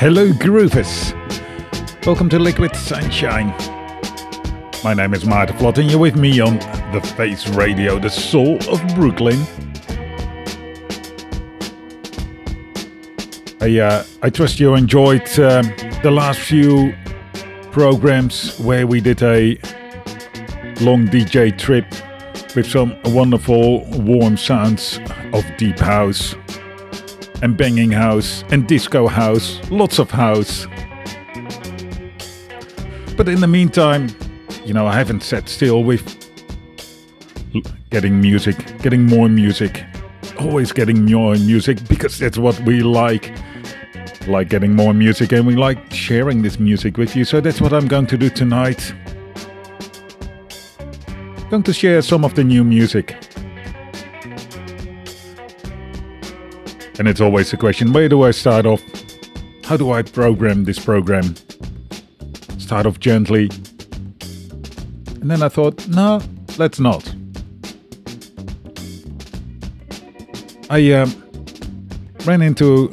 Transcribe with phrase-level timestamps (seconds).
[0.00, 1.12] Hello groovers.
[2.06, 3.48] Welcome to Liquid Sunshine.
[4.82, 6.56] My name is Maarten Vlot and you're with me on
[6.94, 9.38] The Face Radio, the soul of Brooklyn.
[13.60, 15.66] I, uh, I trust you enjoyed um,
[16.02, 16.94] the last few
[17.70, 19.58] programs where we did a
[20.80, 21.84] long DJ trip
[22.56, 24.98] with some wonderful warm sounds
[25.34, 26.34] of deep house
[27.42, 30.66] and banging house and disco house, lots of house.
[33.16, 34.08] But in the meantime,
[34.64, 36.16] you know, I haven't sat still with
[37.90, 39.84] getting music, getting more music,
[40.38, 43.32] always getting more music because that's what we like.
[44.26, 47.24] Like getting more music and we like sharing this music with you.
[47.24, 48.94] So that's what I'm going to do tonight.
[51.50, 53.16] Going to share some of the new music.
[57.00, 58.82] And it's always the question where do I start off?
[59.64, 61.34] How do I program this program?
[62.58, 63.48] Start off gently.
[65.22, 66.20] And then I thought, no,
[66.58, 67.10] let's not.
[70.68, 71.10] I um,
[72.26, 72.88] ran into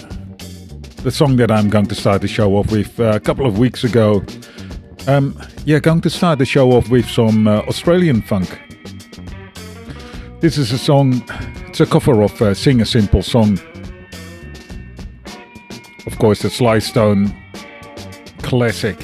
[1.03, 3.59] the song that I'm going to start the show off with uh, a couple of
[3.59, 4.23] weeks ago.
[5.05, 8.57] Um, yeah, going to start the show off with some uh, Australian funk.
[10.39, 11.21] This is a song,
[11.67, 13.59] it's a cover of uh, Sing a Simple Song
[16.17, 17.31] of course, the Sly Stone
[18.41, 18.97] classic.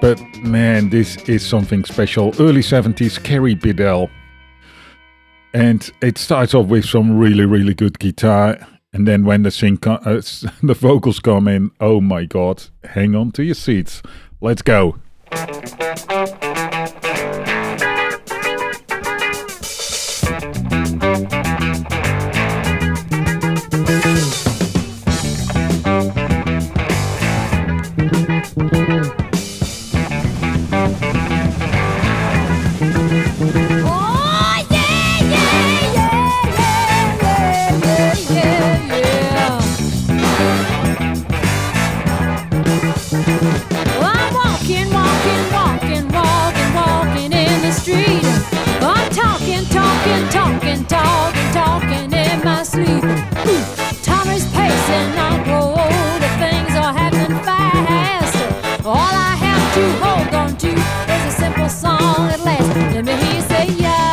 [0.00, 2.34] But man, this is something special.
[2.40, 4.10] Early 70s, Kerrie Biddell.
[5.52, 8.58] And it starts off with some really, really good guitar.
[8.92, 9.98] And then when the sing uh,
[10.64, 14.02] the vocals come in, oh my god, hang on to your seats.
[14.40, 14.96] Let's go.
[50.82, 50.86] Talking,
[51.52, 53.02] talking, talking, in my sleep.
[54.02, 58.36] Time is pacing on road, things are happening fast.
[58.84, 62.68] All I have to hold on to is a simple song at last.
[62.94, 64.03] Let me hear you say yeah,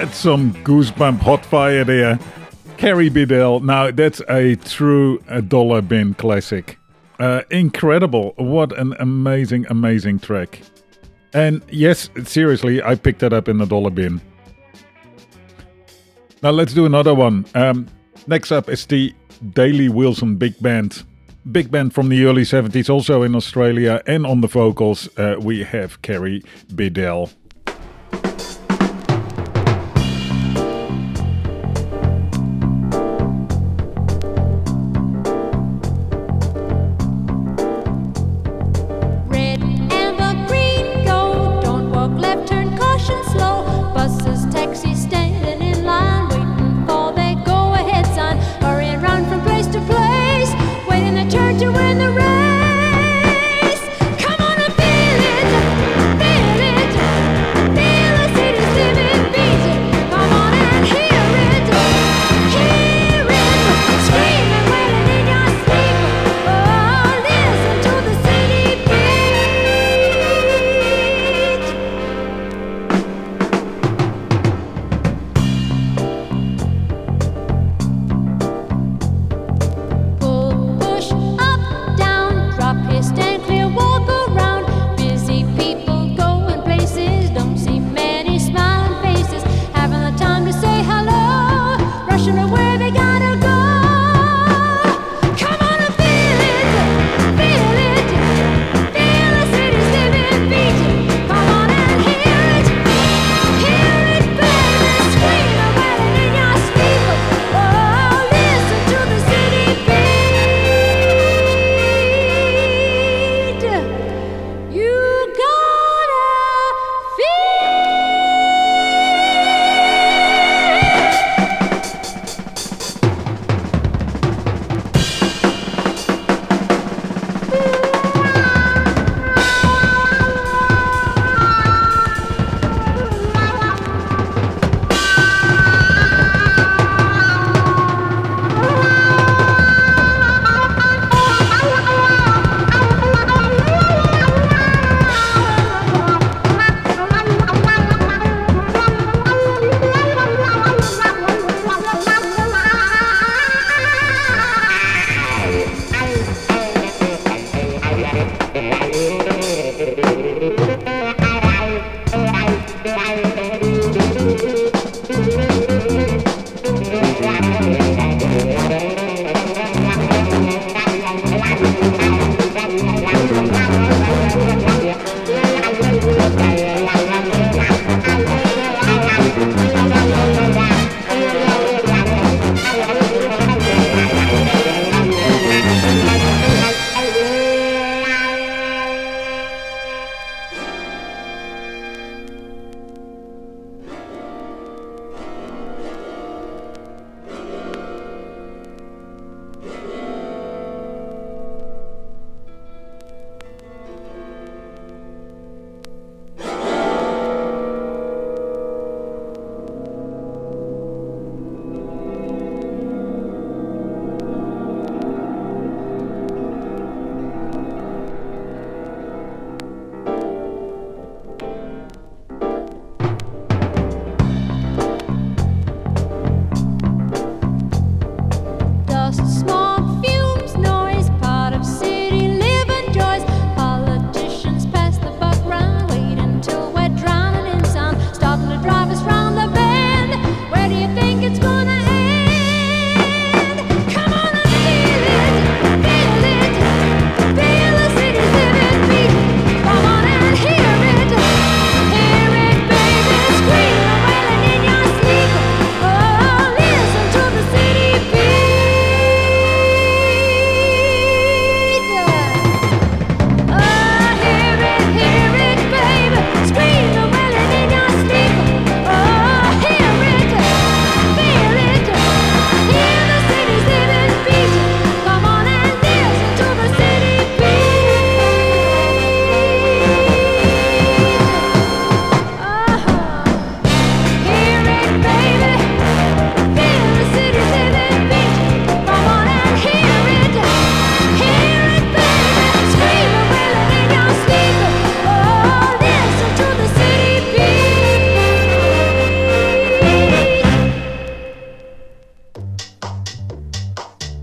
[0.00, 2.18] That's some goosebump hot fire there.
[2.78, 3.60] Kerrie Biddell.
[3.60, 6.78] Now, that's a true uh, dollar bin classic.
[7.18, 8.32] Uh, incredible.
[8.38, 10.62] What an amazing, amazing track.
[11.34, 14.22] And yes, seriously, I picked that up in the dollar bin.
[16.42, 17.44] Now, let's do another one.
[17.54, 17.86] Um,
[18.26, 19.14] next up is the
[19.50, 21.02] Daly Wilson Big Band.
[21.52, 25.62] Big band from the early 70s, also in Australia, and on the vocals, uh, we
[25.62, 26.42] have Kerrie
[26.74, 27.28] Biddell.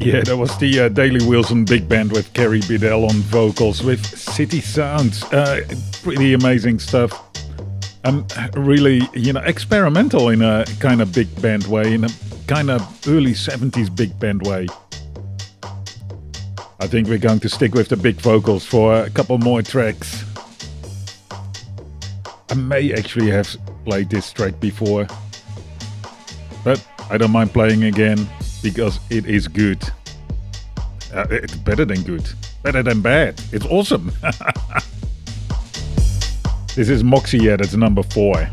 [0.07, 4.05] Yeah, that was the uh, Daly Wilson Big Band with Kerrie Biddell on vocals with
[4.05, 5.21] City Sounds.
[5.25, 5.67] Uh,
[6.01, 7.11] pretty amazing stuff.
[8.05, 12.09] Um, really, you know, experimental in a kind of big band way, in a
[12.47, 14.67] kind of early 70s big band way.
[16.79, 20.23] I think we're going to stick with the big vocals for a couple more tracks.
[22.49, 25.05] I may actually have played this track before,
[26.63, 28.25] but I don't mind playing again
[28.63, 29.83] because it is good.
[31.13, 32.27] Uh, it's better than good,
[32.63, 33.41] better than bad.
[33.51, 34.11] It's awesome.
[36.75, 38.49] this is Moxy, yeah, that's number four.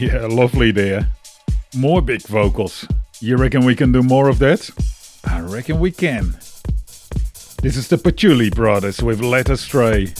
[0.00, 1.08] Yeah, lovely there.
[1.76, 2.88] More big vocals.
[3.20, 4.70] You reckon we can do more of that?
[5.24, 6.38] I reckon we can.
[7.60, 10.14] This is the Patchouli Brothers with Led Astray.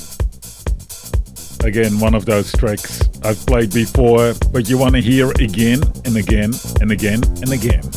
[1.65, 6.15] Again, one of those tracks I've played before, but you want to hear again and
[6.15, 7.90] again and again and again.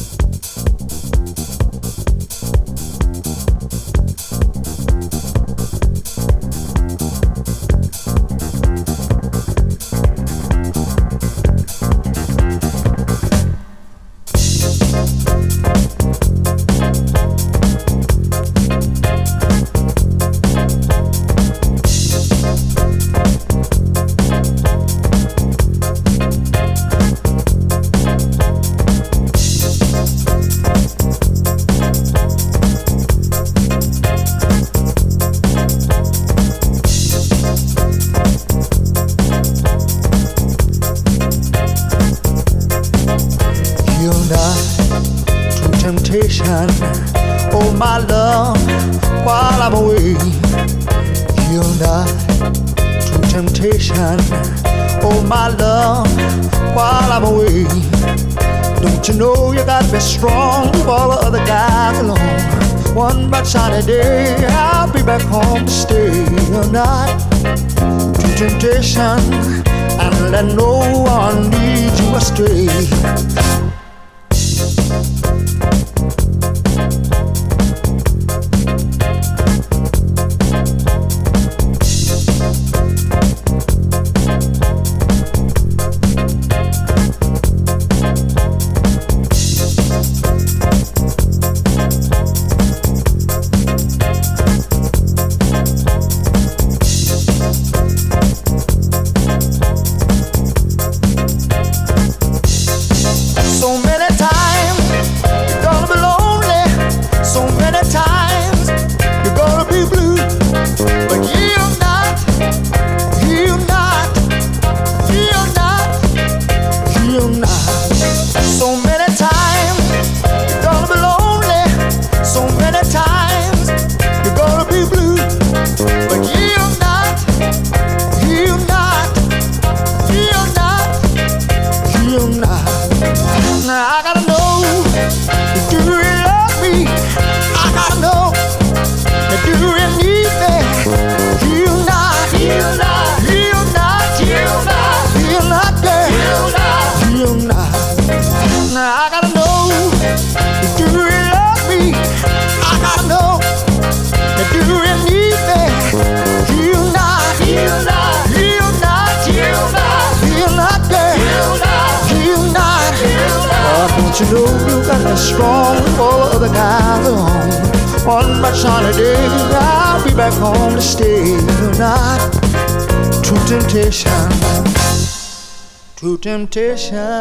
[176.54, 177.12] Temptation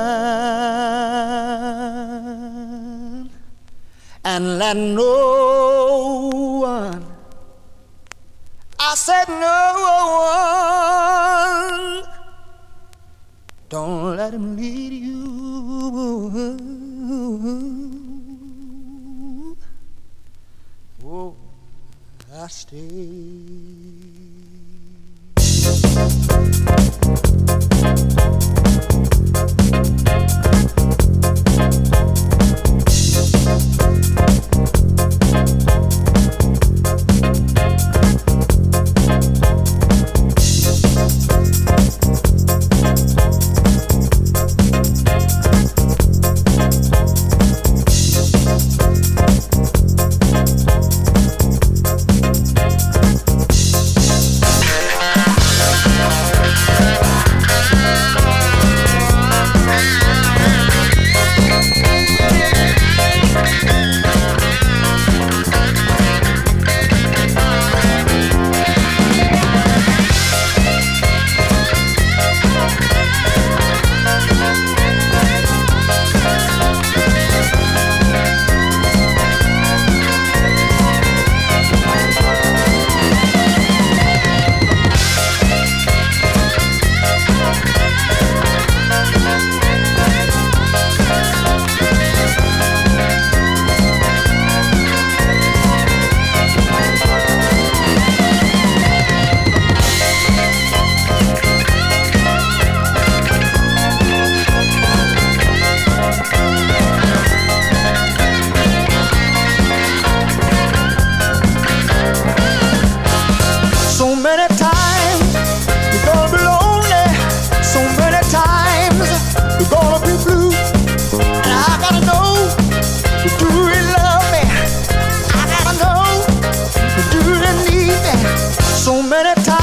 [129.34, 129.61] better.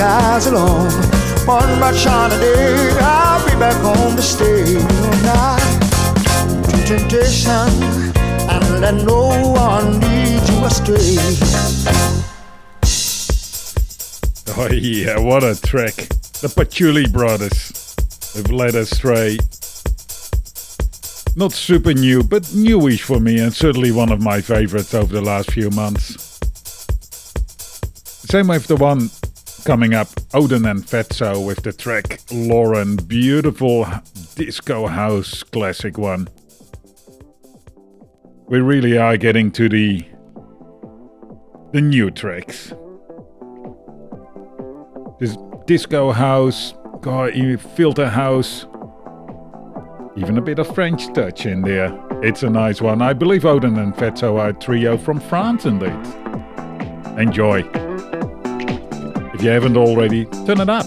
[0.00, 0.90] Alone.
[1.46, 4.72] One by China day, I'll be back home to stay.
[4.72, 4.80] You're
[6.62, 7.68] to temptation,
[8.48, 11.18] and let no one lead you astray.
[14.56, 15.94] Oh yeah, what a track.
[16.40, 17.94] The Patchouli Brothers
[18.34, 19.38] have led astray.
[21.36, 25.20] Not super new, but newish for me and certainly one of my favorites over the
[25.20, 26.38] last few months.
[28.30, 29.10] Same with the one
[29.64, 32.96] coming up, Oden and Fatzo with the track Lauren.
[32.96, 33.86] Beautiful
[34.34, 36.28] disco house classic one.
[38.48, 40.04] We really are getting to the
[41.72, 42.72] the new tracks.
[45.20, 47.32] This disco house, God,
[47.76, 48.66] filter house,
[50.16, 51.96] even a bit of French touch in there.
[52.22, 53.02] It's a nice one.
[53.02, 55.92] I believe Oden and Fatzo are a trio from France, indeed.
[57.18, 57.89] Enjoy.
[59.40, 60.84] If you haven't already, turn it up.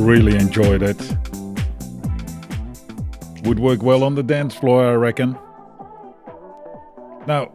[0.00, 1.00] Really enjoyed it.
[3.44, 5.38] Would work well on the dance floor, I reckon.
[7.26, 7.52] Now,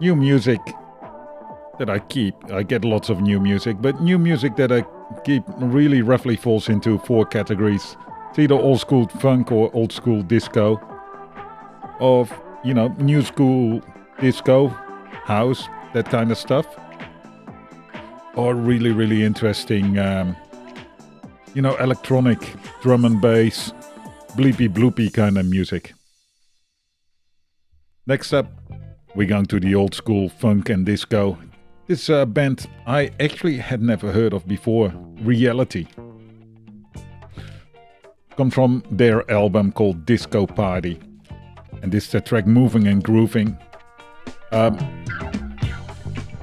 [0.00, 0.60] new music
[1.78, 4.84] that I keep, I get lots of new music, but new music that I
[5.24, 7.96] keep really roughly falls into four categories.
[8.30, 10.80] It's either old school funk or old school disco,
[11.98, 12.32] of,
[12.64, 13.82] you know, new school
[14.20, 14.68] disco,
[15.24, 16.66] house, that kind of stuff
[18.34, 20.36] or really, really interesting, um,
[21.54, 22.38] you know, electronic
[22.82, 23.72] drum and bass,
[24.36, 25.94] bleepy bloopy kind of music.
[28.06, 28.46] Next up,
[29.14, 31.38] we're going to the old school funk and disco.
[31.86, 35.86] This uh, band I actually had never heard of before, Reality.
[38.36, 40.98] Come from their album called Disco Party.
[41.82, 43.58] And this is the track Moving and Grooving.
[44.52, 44.78] Um,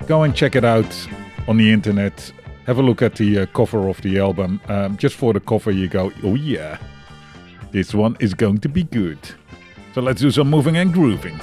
[0.06, 1.08] go and check it out
[1.48, 2.32] on the internet.
[2.68, 4.60] Have a look at the uh, cover of the album.
[4.68, 6.78] Um, just for the cover, you go, oh yeah,
[7.72, 9.18] this one is going to be good.
[9.96, 11.40] So let's do some moving and grooving.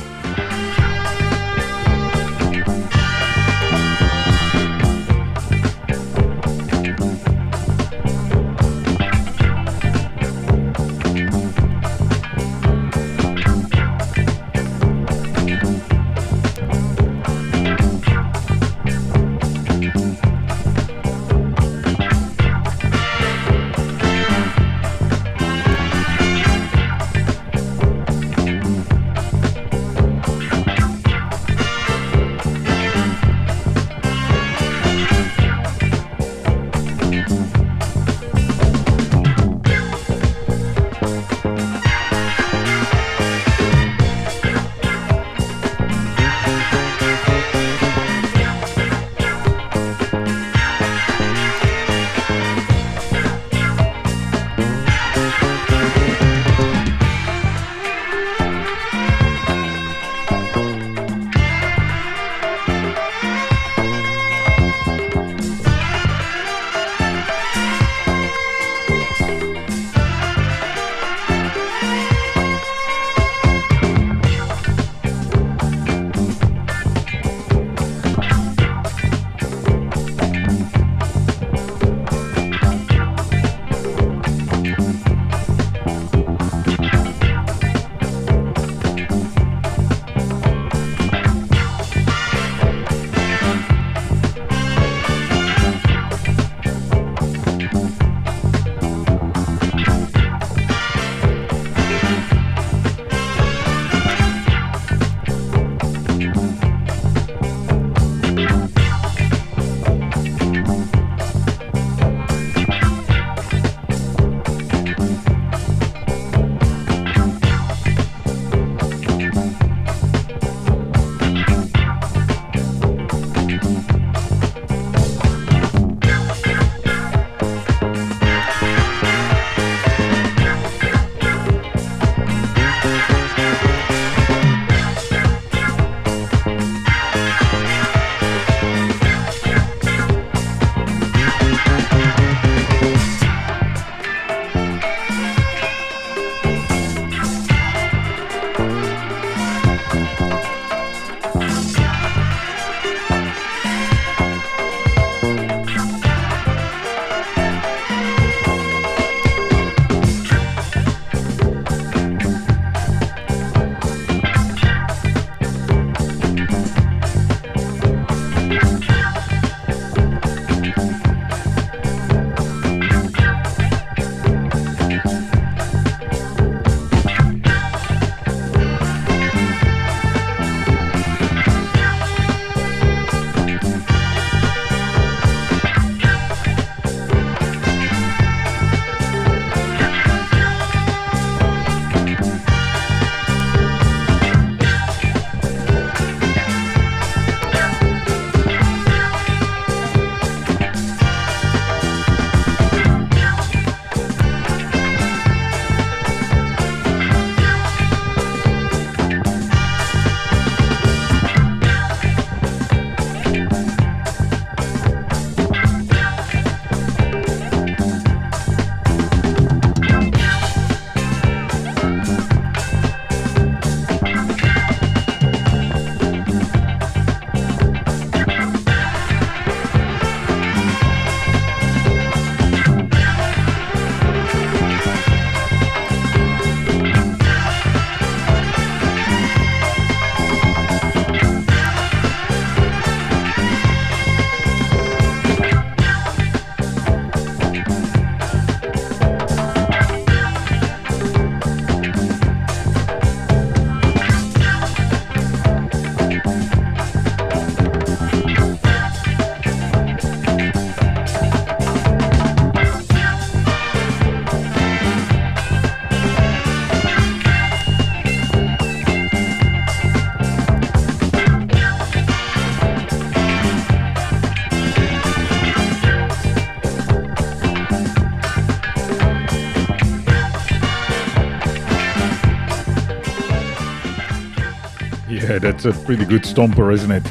[285.44, 287.02] That's a pretty good stomper, isn't it?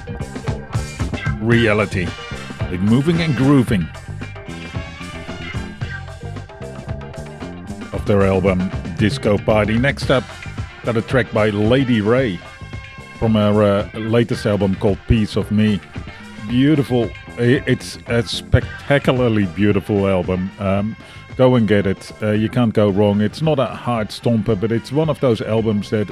[1.39, 2.07] Reality.
[2.61, 3.88] Like moving and grooving.
[7.93, 9.77] Of their album Disco Party.
[9.77, 10.23] Next up,
[10.84, 12.39] got a track by Lady Wray
[13.19, 15.79] from her uh, latest album called Piece of Me.
[16.47, 17.11] Beautiful.
[17.38, 20.49] It's a spectacularly beautiful album.
[20.57, 20.95] Um,
[21.36, 22.11] go and get it.
[22.19, 23.21] Uh, you can't go wrong.
[23.21, 26.09] It's not a hard stomper, but it's one of those albums that,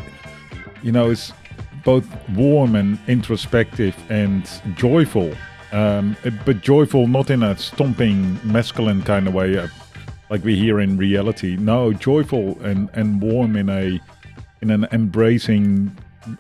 [0.84, 1.34] you know, is
[1.84, 5.34] both warm and introspective and joyful.
[5.72, 9.68] Um, but joyful not in a stomping masculine kind of way, uh,
[10.30, 11.56] like we hear in reality.
[11.56, 14.00] No, joyful and, and warm in a
[14.62, 15.96] in an embracing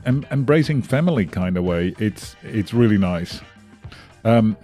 [0.06, 1.96] em- embracing family kind of way.
[1.98, 3.42] It's it's really nice.
[4.26, 4.58] Um,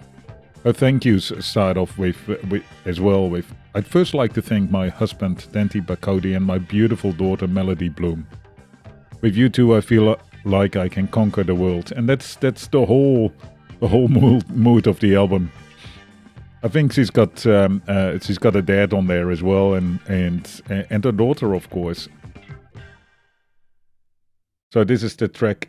[0.64, 3.54] a thank yous start off with, with as well with.
[3.74, 8.26] I'd first like to thank my husband Dante Bacodi and my beautiful daughter Melody Bloom.
[9.20, 12.84] With you two, I feel like I can conquer the world, and that's that's the
[12.86, 13.32] whole
[13.80, 15.50] the whole mood, of the album.
[16.62, 20.00] I think she's got um, uh, she's got a dad on there as well, and
[20.08, 22.08] and and a daughter, of course.
[24.72, 25.68] So this is the track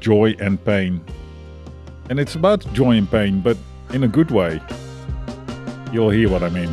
[0.00, 1.00] "Joy and Pain,"
[2.10, 3.56] and it's about joy and pain, but
[3.92, 4.60] in a good way.
[5.92, 6.72] You'll hear what I mean.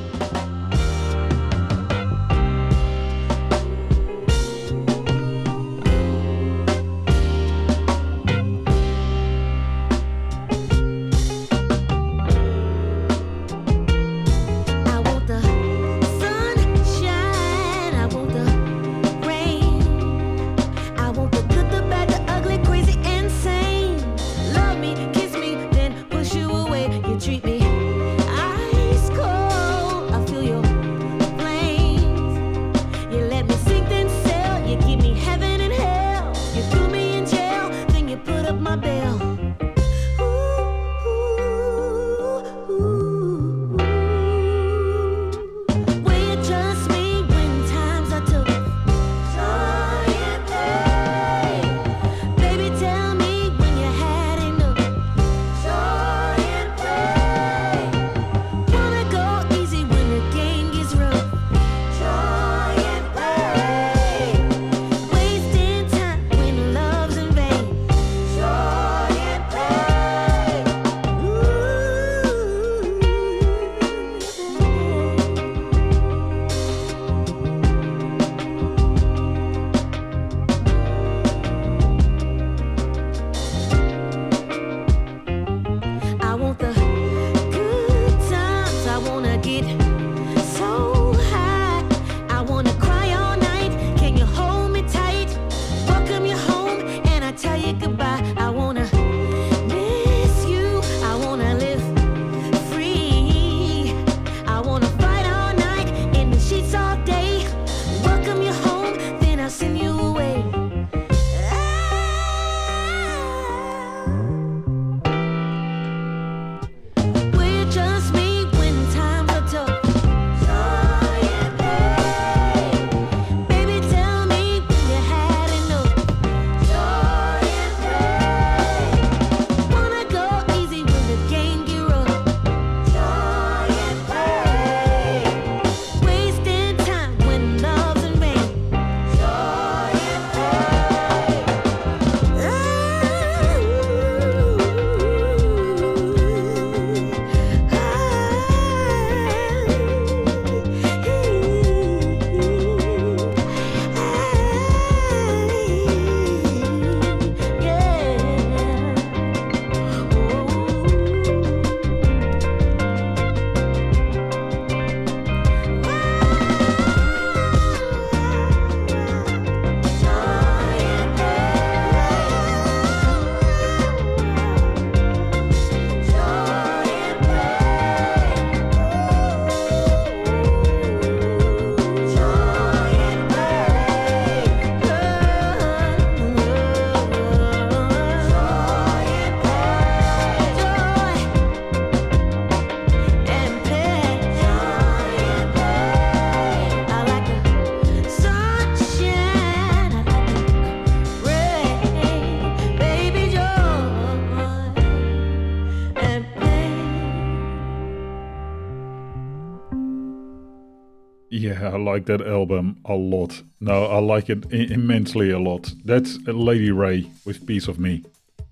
[211.73, 213.41] I like that album a lot.
[213.59, 215.73] No, I like it immensely a lot.
[215.83, 218.03] That's Lady Wray with Piece of Me.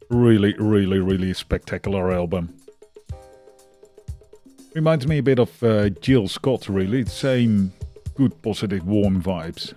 [0.09, 2.51] Really, really, really spectacular album.
[4.73, 7.05] Reminds me a bit of uh, Jill Scott, really.
[7.05, 7.71] Same
[8.15, 9.75] good, positive, warm vibes.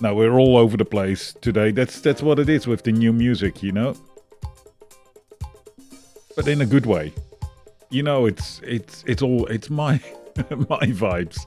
[0.00, 1.70] Now we're all over the place today.
[1.70, 3.94] That's that's what it is with the new music, you know.
[6.34, 7.12] But in a good way.
[7.88, 10.00] You know, it's it's it's all it's my
[10.50, 11.46] my vibes.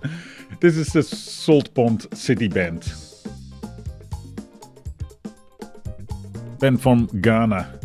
[0.62, 2.92] This is the Saltpond City Band.
[6.60, 7.80] Band from Ghana.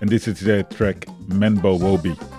[0.00, 2.29] And this is their track Mennbo Wobi.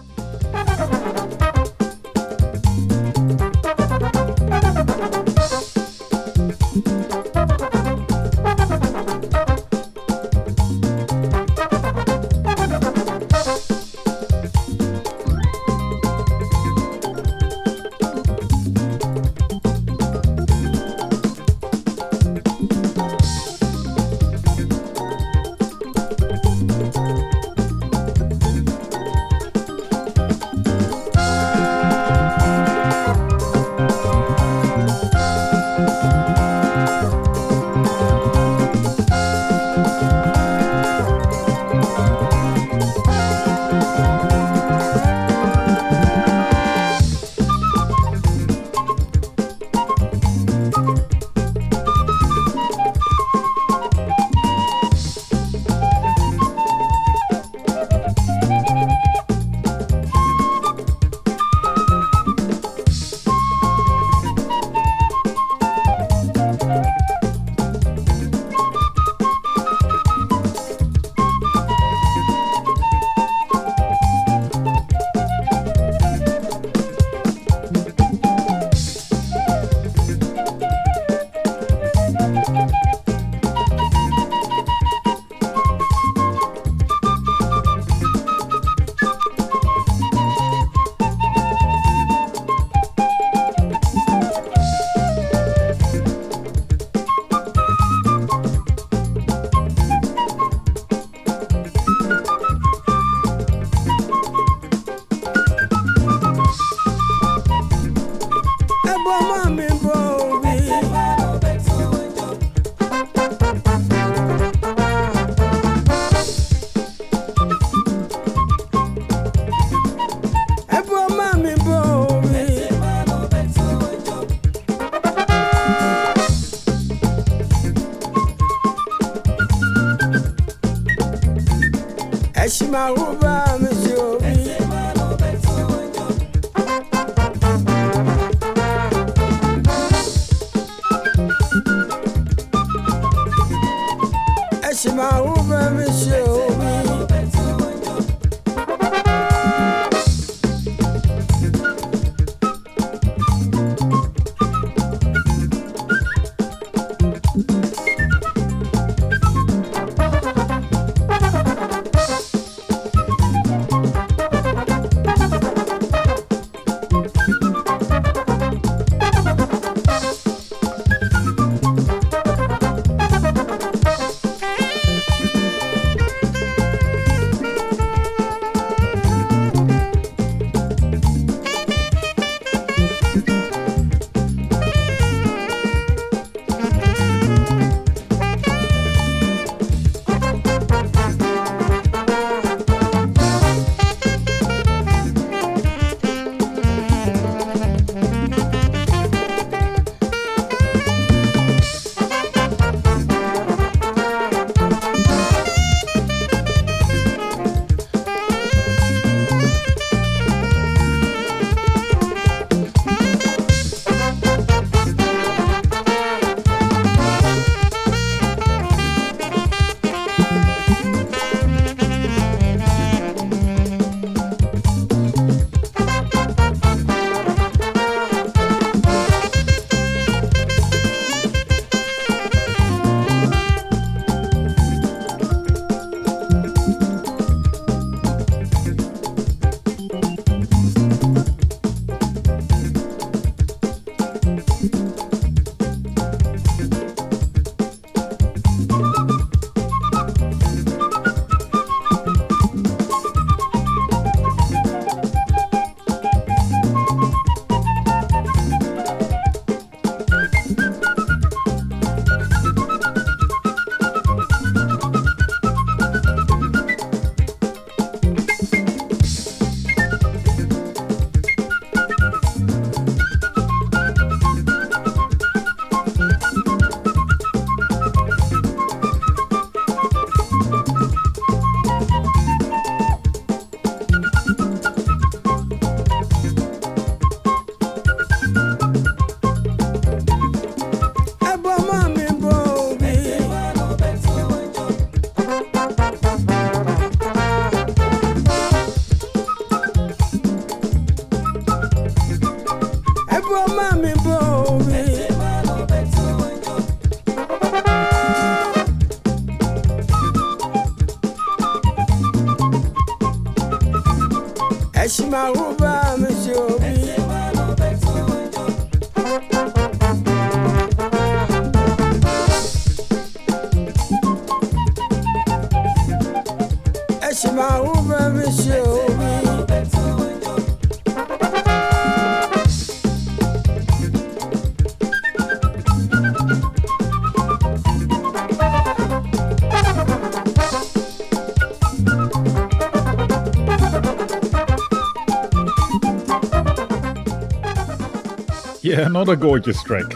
[348.82, 349.88] Another gorgeous track.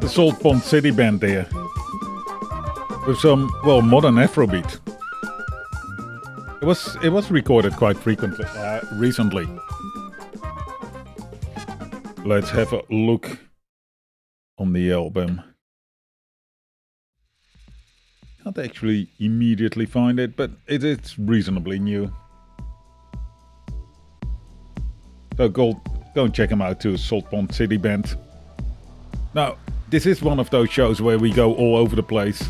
[0.00, 1.46] The Saltpond City Band there.
[3.06, 4.80] With some, well, modern Afrobeat.
[6.60, 9.46] It was it was recorded quite frequently uh, recently.
[12.24, 13.38] Let's have a look
[14.58, 15.42] on the album.
[18.42, 22.12] Can't actually immediately find it, but it is reasonably new.
[25.36, 25.80] So go
[26.16, 28.16] go and check them out too, Saltpond City Band.
[29.34, 29.58] Now,
[29.90, 32.48] this is one of those shows where we go all over the place.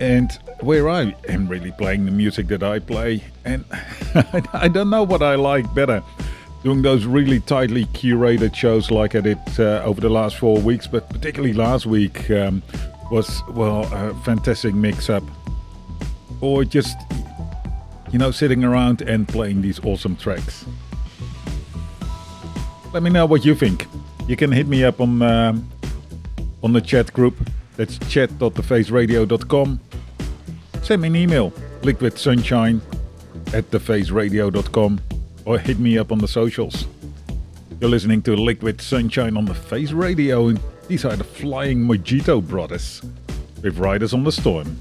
[0.00, 3.22] And where I am really playing the music that I play.
[3.44, 3.64] And
[4.52, 6.02] I don't know what I like better.
[6.64, 10.88] Doing those really tightly curated shows like I did uh, over the last four weeks,
[10.88, 12.64] but particularly last week um,
[13.12, 15.22] was, well, a fantastic mix up.
[16.40, 16.96] Or just,
[18.10, 20.64] you know, sitting around and playing these awesome tracks.
[22.92, 23.86] Let me know what you think.
[24.28, 25.68] You can hit me up on um,
[26.62, 27.34] on the chat group.
[27.76, 29.80] That's chat.thefaceradio.com.
[30.82, 32.80] Send me an email, liquidsunshine
[33.54, 35.00] at thefaceradio.com,
[35.44, 36.86] or hit me up on the socials.
[37.80, 42.46] You're listening to Liquid Sunshine on the Face Radio, and these are the Flying Mojito
[42.46, 43.02] Brothers
[43.62, 44.76] with Riders on the Storm.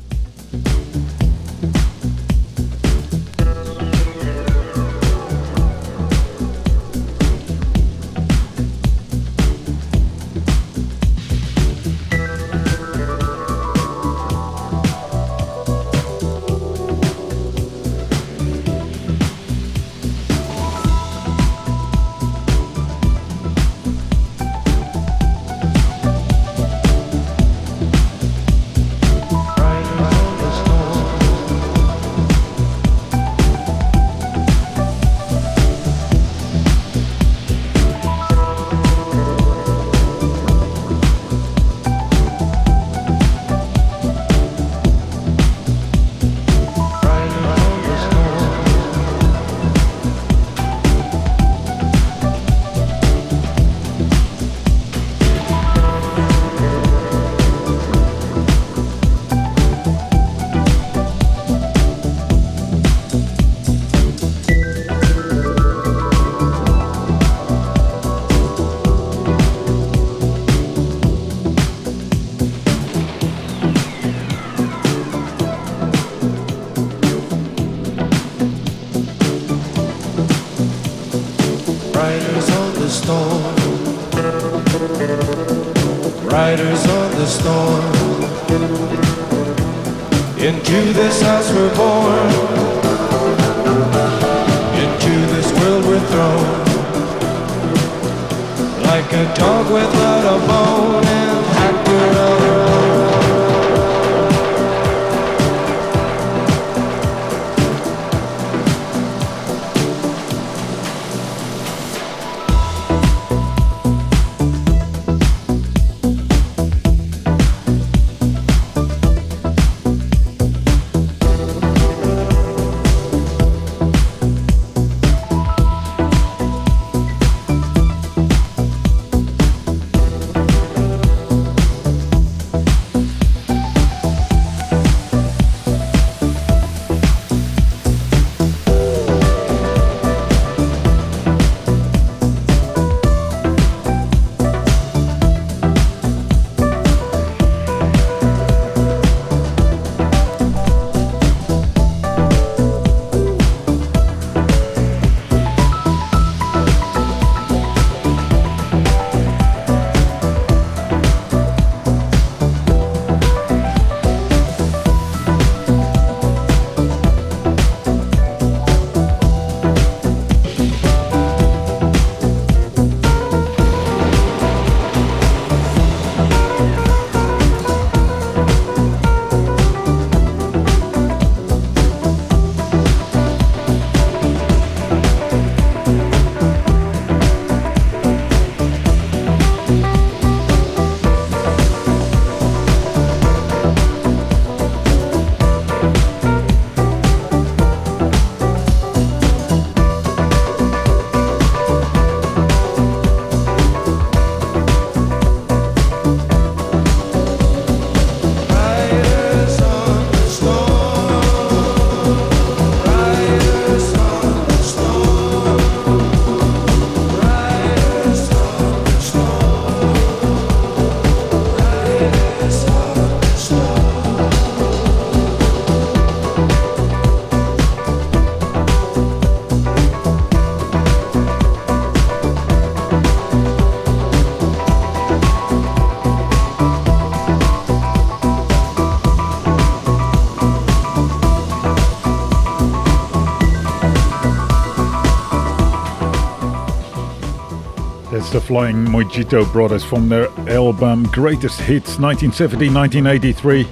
[248.32, 253.66] The Flying Mojito Brothers from their album Greatest Hits 1970-1983,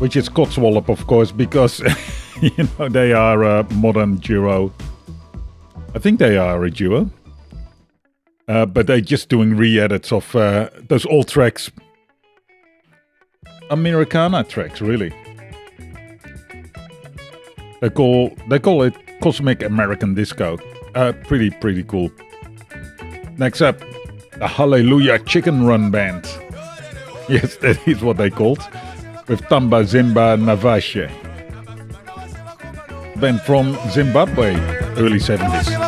[0.00, 1.80] which is Cotswallop, of course, because
[2.40, 4.72] you know they are a modern duo.
[5.94, 7.10] I think they are a duo,
[8.48, 11.70] uh, but they're just doing re-edits of uh, those old tracks,
[13.68, 15.12] Americana tracks, really.
[17.82, 20.58] They call they call it Cosmic American Disco.
[20.94, 22.10] Uh, pretty pretty cool.
[23.40, 23.78] Next up,
[24.36, 26.26] the Hallelujah Chicken Run Band.
[27.26, 28.58] Yes, that is what they called.
[29.28, 31.08] With Tamba Zumba Navasha.
[33.18, 34.52] Band from Zimbabwe,
[34.98, 35.79] early 70s.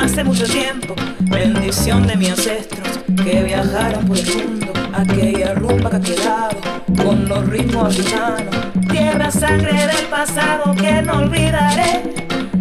[0.00, 5.96] Hace mucho tiempo, bendición de mis ancestros que viajaron por el mundo, aquella rumba que
[5.96, 6.56] ha quedado
[7.02, 8.54] con los ritmos africanos,
[8.90, 12.14] tierra, sangre del pasado que no olvidaré.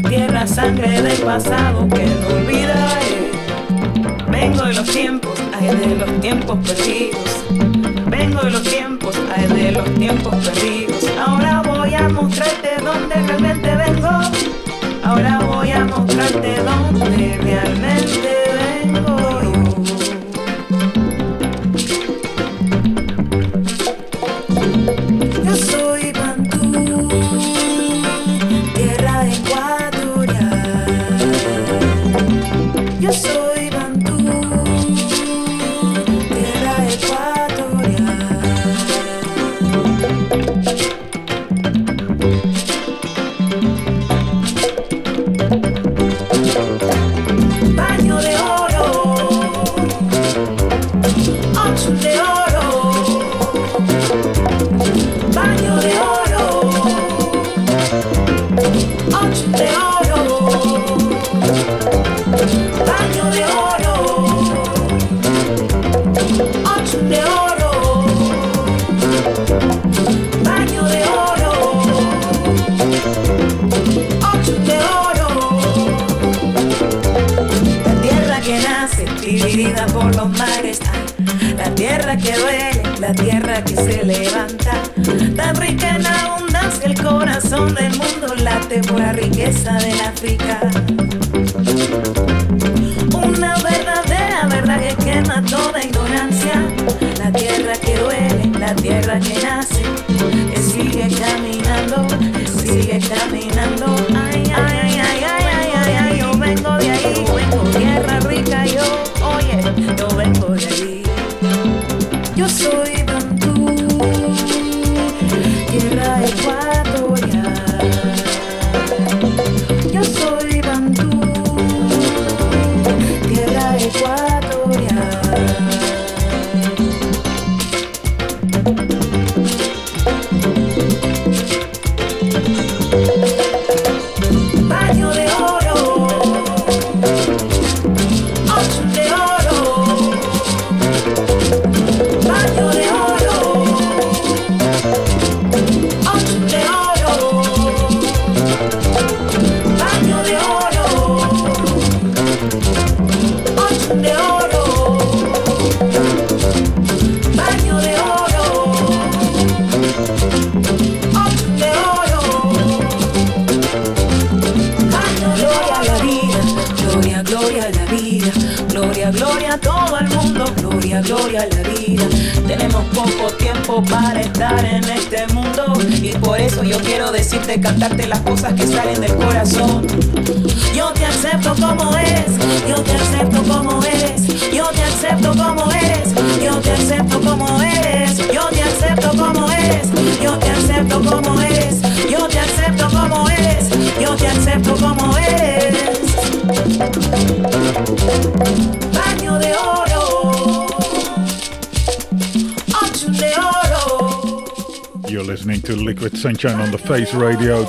[0.07, 3.31] Tierra, sangre del pasado que no olvidaré.
[4.31, 7.45] Vengo de los tiempos, ay de los tiempos perdidos.
[8.09, 11.05] Vengo de los tiempos, ay de los tiempos perdidos.
[11.25, 13.68] Ahora voy a mostrarte dónde realmente
[16.09, 18.38] voy a mostrarte dónde realmente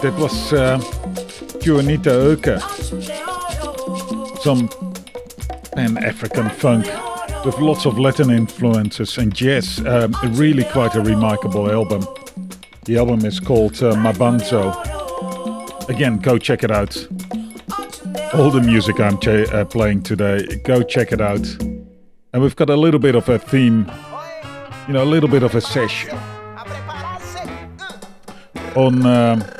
[0.03, 0.79] that was uh,
[1.63, 2.59] Juanita Euka.
[4.41, 4.69] Some
[5.73, 6.87] Pan African funk
[7.45, 9.85] with lots of Latin influences and jazz.
[9.87, 12.07] Um, really quite a remarkable album.
[12.85, 14.73] The album is called uh, Mabanzo.
[15.91, 16.97] Again, go check it out.
[18.33, 21.47] All the music I'm ch- uh, playing today, go check it out.
[22.33, 23.91] And we've got a little bit of a theme,
[24.87, 26.19] you know, a little bit of a session
[28.75, 29.05] on.
[29.05, 29.60] Um,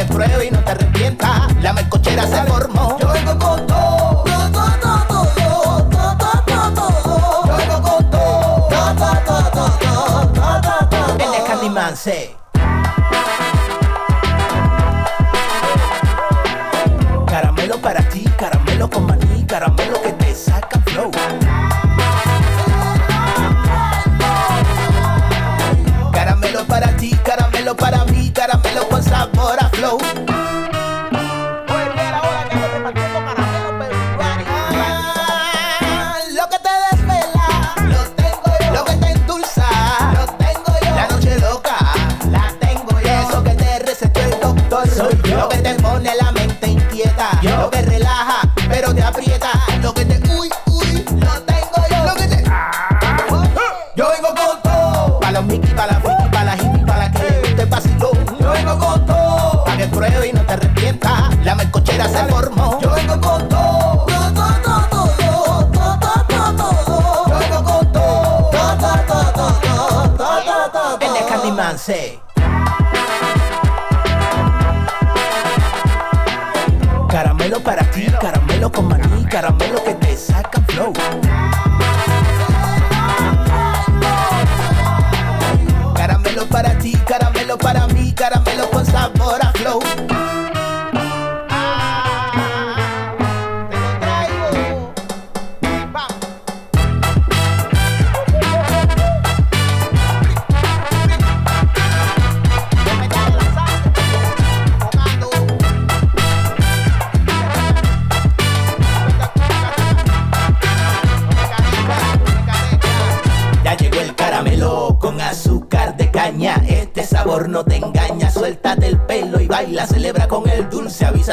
[0.00, 1.52] y no te arrepientas.
[1.60, 2.96] La melcochera se formó.
[3.00, 4.24] Yo vengo con todo.
[4.26, 4.32] Yo
[7.56, 8.38] vengo con todo.
[11.18, 11.94] El de Candyman.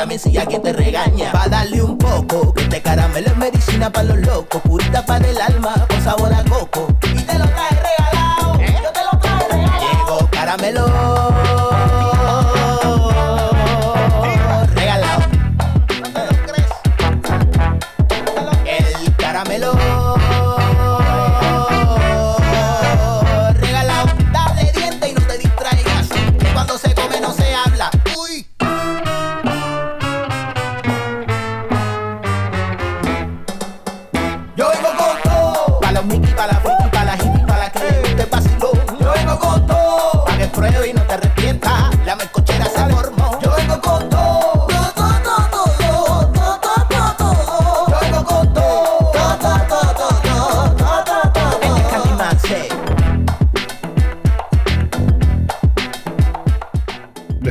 [0.05, 0.71] También si alguien te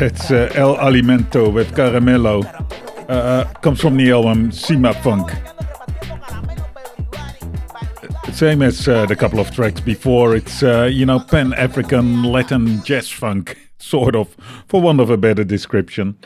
[0.05, 2.45] It's uh, El Alimento with Caramelo.
[3.09, 5.31] Uh, uh, comes from the album Sima Funk.
[8.35, 12.85] Same as uh, the couple of tracks before, it's, uh, you know, pan African Latin
[12.85, 14.37] jazz funk, sort of,
[14.69, 16.19] for want of a better description.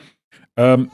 [0.57, 0.91] Um,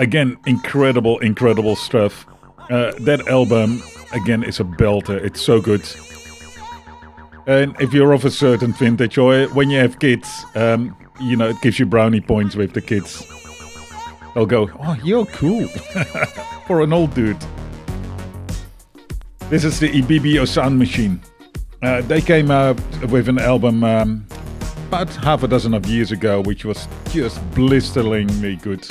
[0.00, 2.24] again, incredible, incredible stuff.
[2.70, 3.82] Uh, that album,
[4.14, 5.22] again, is a belter.
[5.22, 5.86] It's so good.
[7.46, 11.48] And if you're of a certain vintage or when you have kids, um, you know,
[11.48, 13.26] it gives you brownie points with the kids.
[14.34, 15.68] They'll go, oh, you're cool
[16.66, 17.36] for an old dude.
[19.48, 21.20] This is the Ibibio Sound Machine.
[21.82, 24.26] Uh, they came out with an album um,
[24.88, 28.88] about half a dozen of years ago, which was just blisteringly good.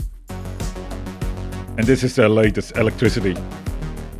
[1.77, 3.35] And this is their latest, Electricity.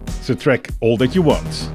[0.08, 1.70] It's a track, All That You Want.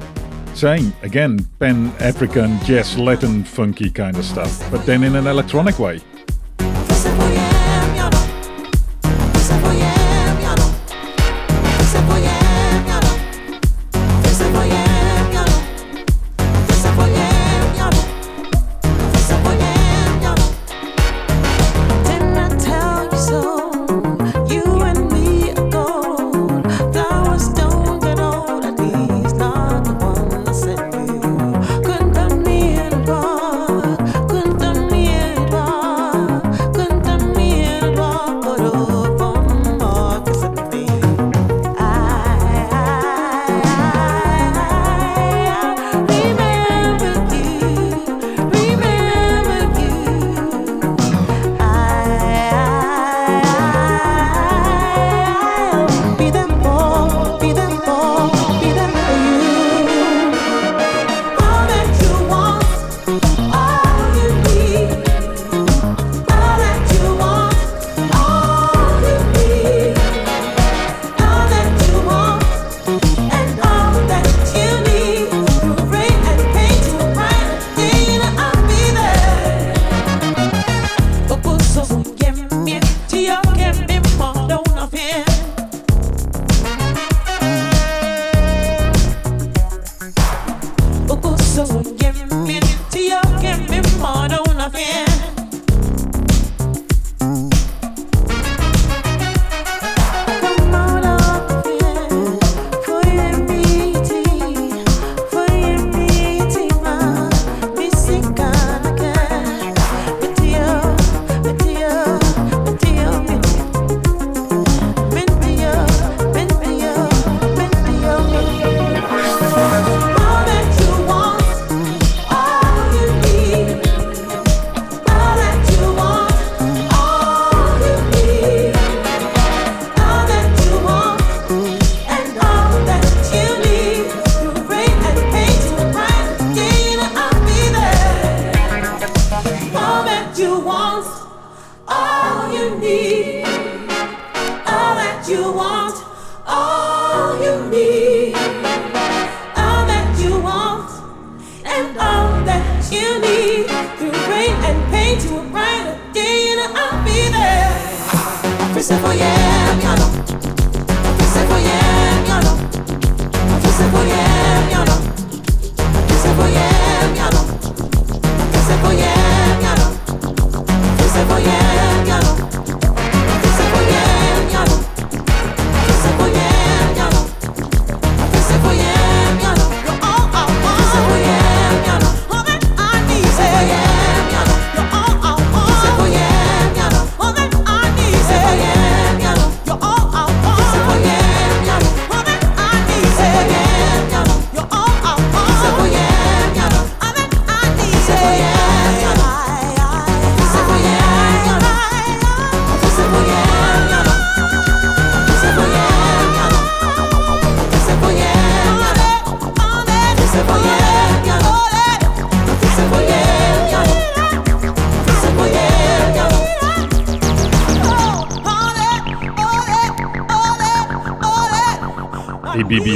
[0.55, 5.79] Same, again, pan African, jazz, Latin, funky kind of stuff, but then in an electronic
[5.79, 6.01] way.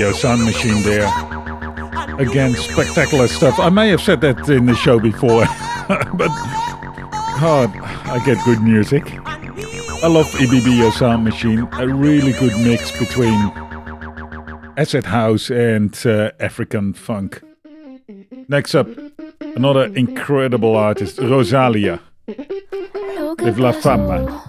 [0.03, 1.07] Ibibio Sound Machine there.
[2.19, 3.61] Again, spectacular stuff.
[3.61, 5.45] I may have said that in the show before,
[5.89, 6.29] but
[7.39, 7.71] God,
[8.09, 9.05] I get good music.
[9.07, 11.69] I love Ibibio Sound Machine.
[11.75, 13.39] A really good mix between
[14.77, 17.41] acid house and uh, African funk.
[18.49, 18.89] Next up,
[19.55, 24.43] another incredible artist, Rosalia, with La Fama.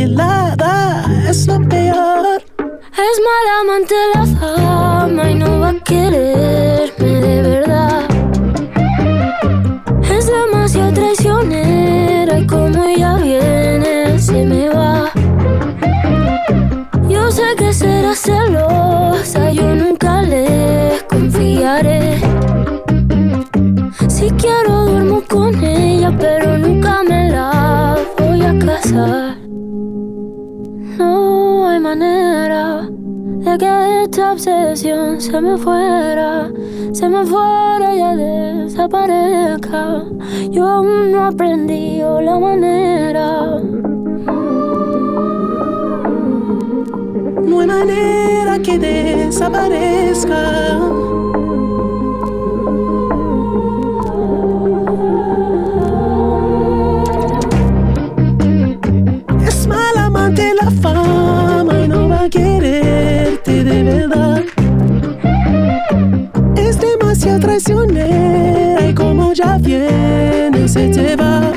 [0.00, 0.29] Afilada.
[69.40, 71.52] Y como ya viene se te va.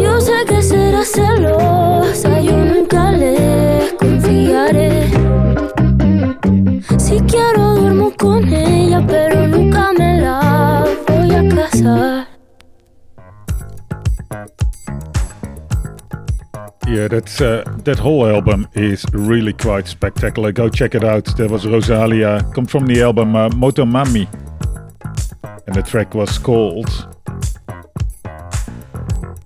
[0.00, 5.10] Yo sé que será celosa, yo nunca le confiaré.
[6.98, 12.26] Si quiero duermo con ella, pero nunca me la voy a casar.
[16.86, 20.52] Yeah, that's, uh, that whole album is really quite spectacular.
[20.52, 21.24] Go check it out.
[21.36, 22.42] That was Rosalia.
[22.54, 24.28] Comes from the album uh, Motomami.
[25.66, 26.88] And the track was called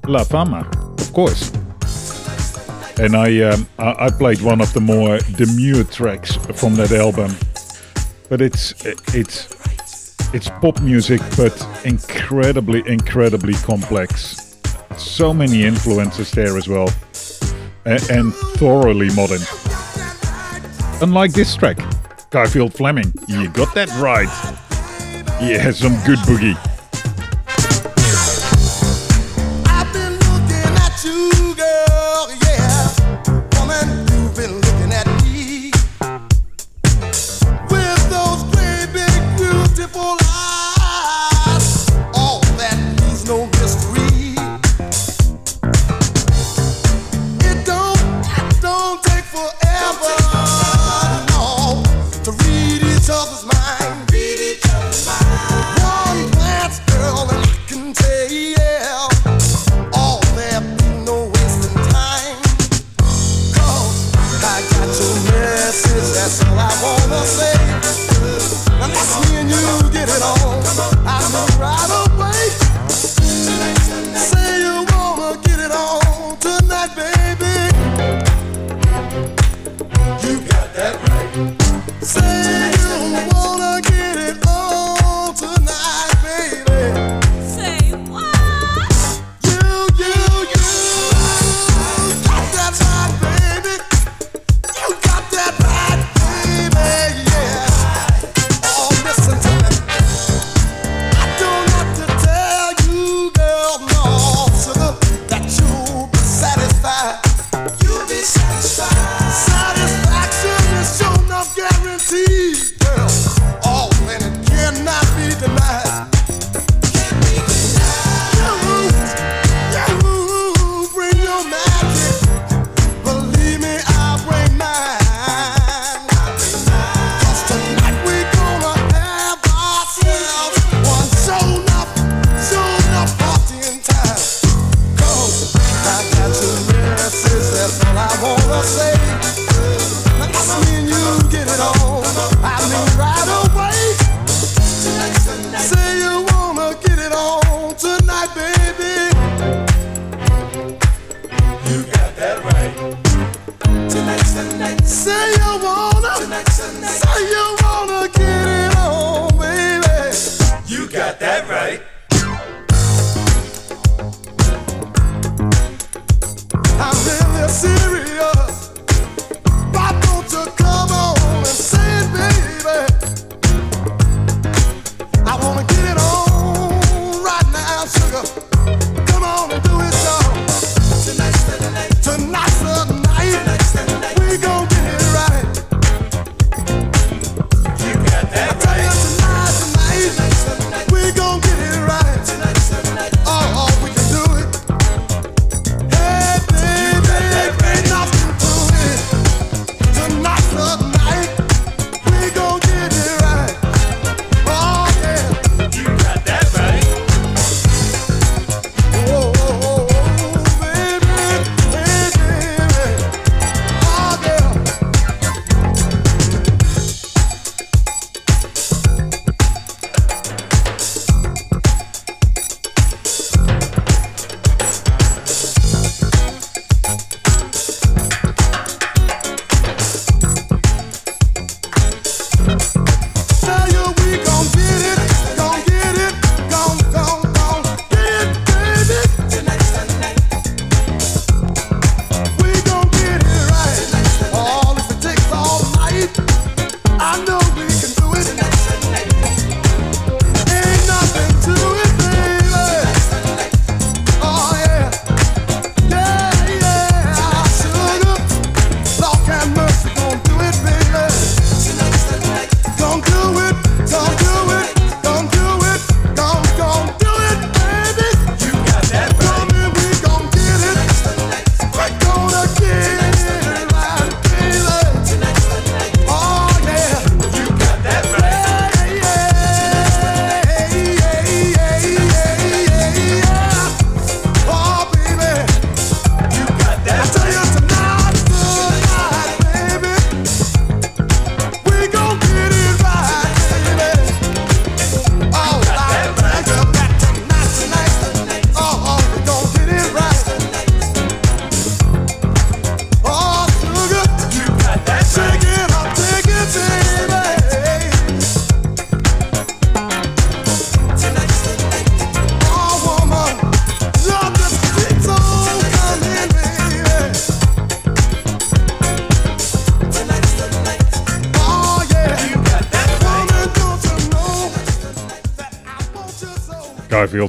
[0.07, 0.69] La Fama,
[0.99, 1.53] of course.
[2.99, 7.35] And I, um, I played one of the more demure tracks from that album.
[8.29, 8.73] But it's
[9.15, 9.47] it's
[10.35, 14.59] it's pop music, but incredibly, incredibly complex.
[14.97, 16.89] So many influences there as well,
[17.85, 19.43] A- and thoroughly modern.
[21.03, 21.79] Unlike this track,
[22.31, 24.29] Garfield Fleming, you got that right.
[25.41, 26.76] Yeah, some good boogie.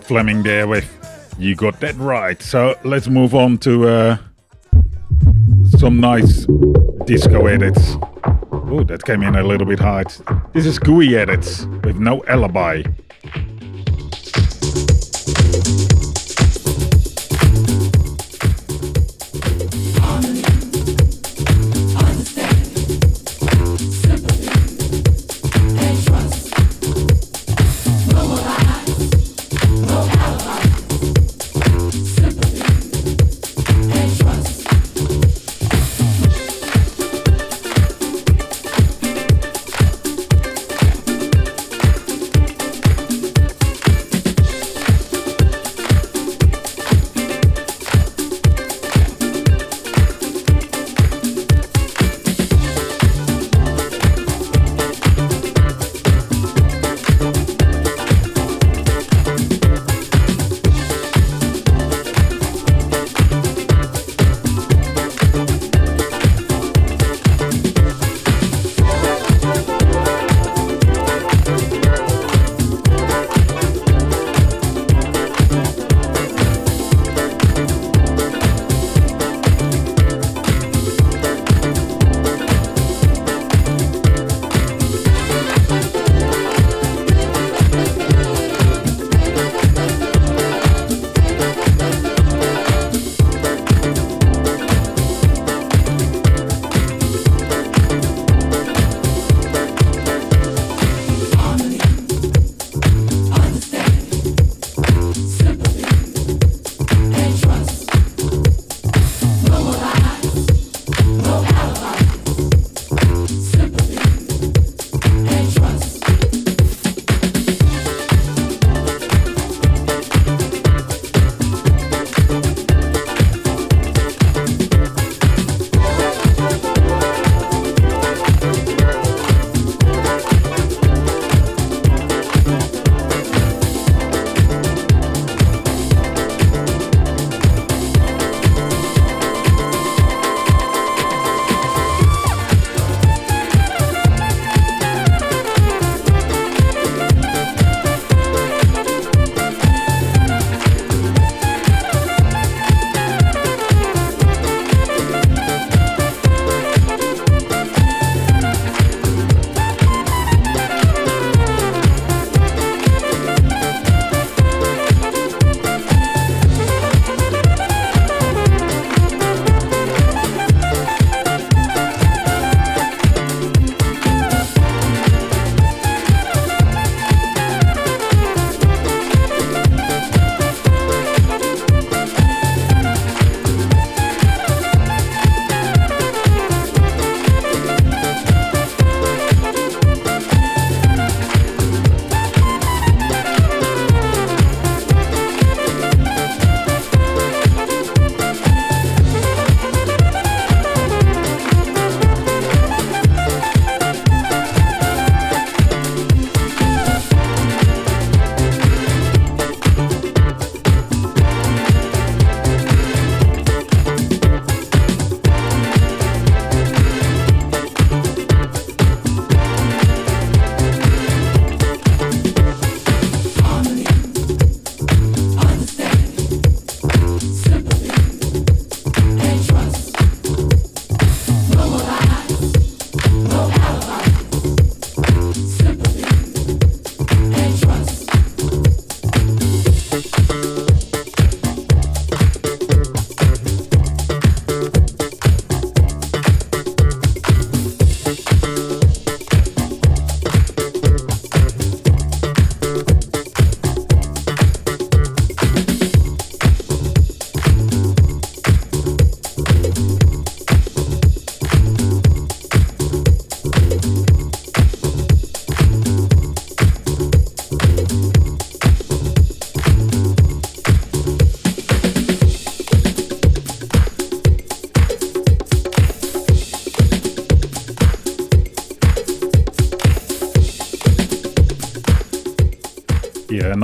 [0.07, 0.87] Fleming there with
[1.37, 2.41] You Got That Right.
[2.41, 4.17] So let's move on to uh,
[5.77, 6.45] some nice
[7.03, 7.97] disco edits.
[8.53, 10.07] Oh, that came in a little bit hard.
[10.53, 12.83] This is Gooey edits with no alibi.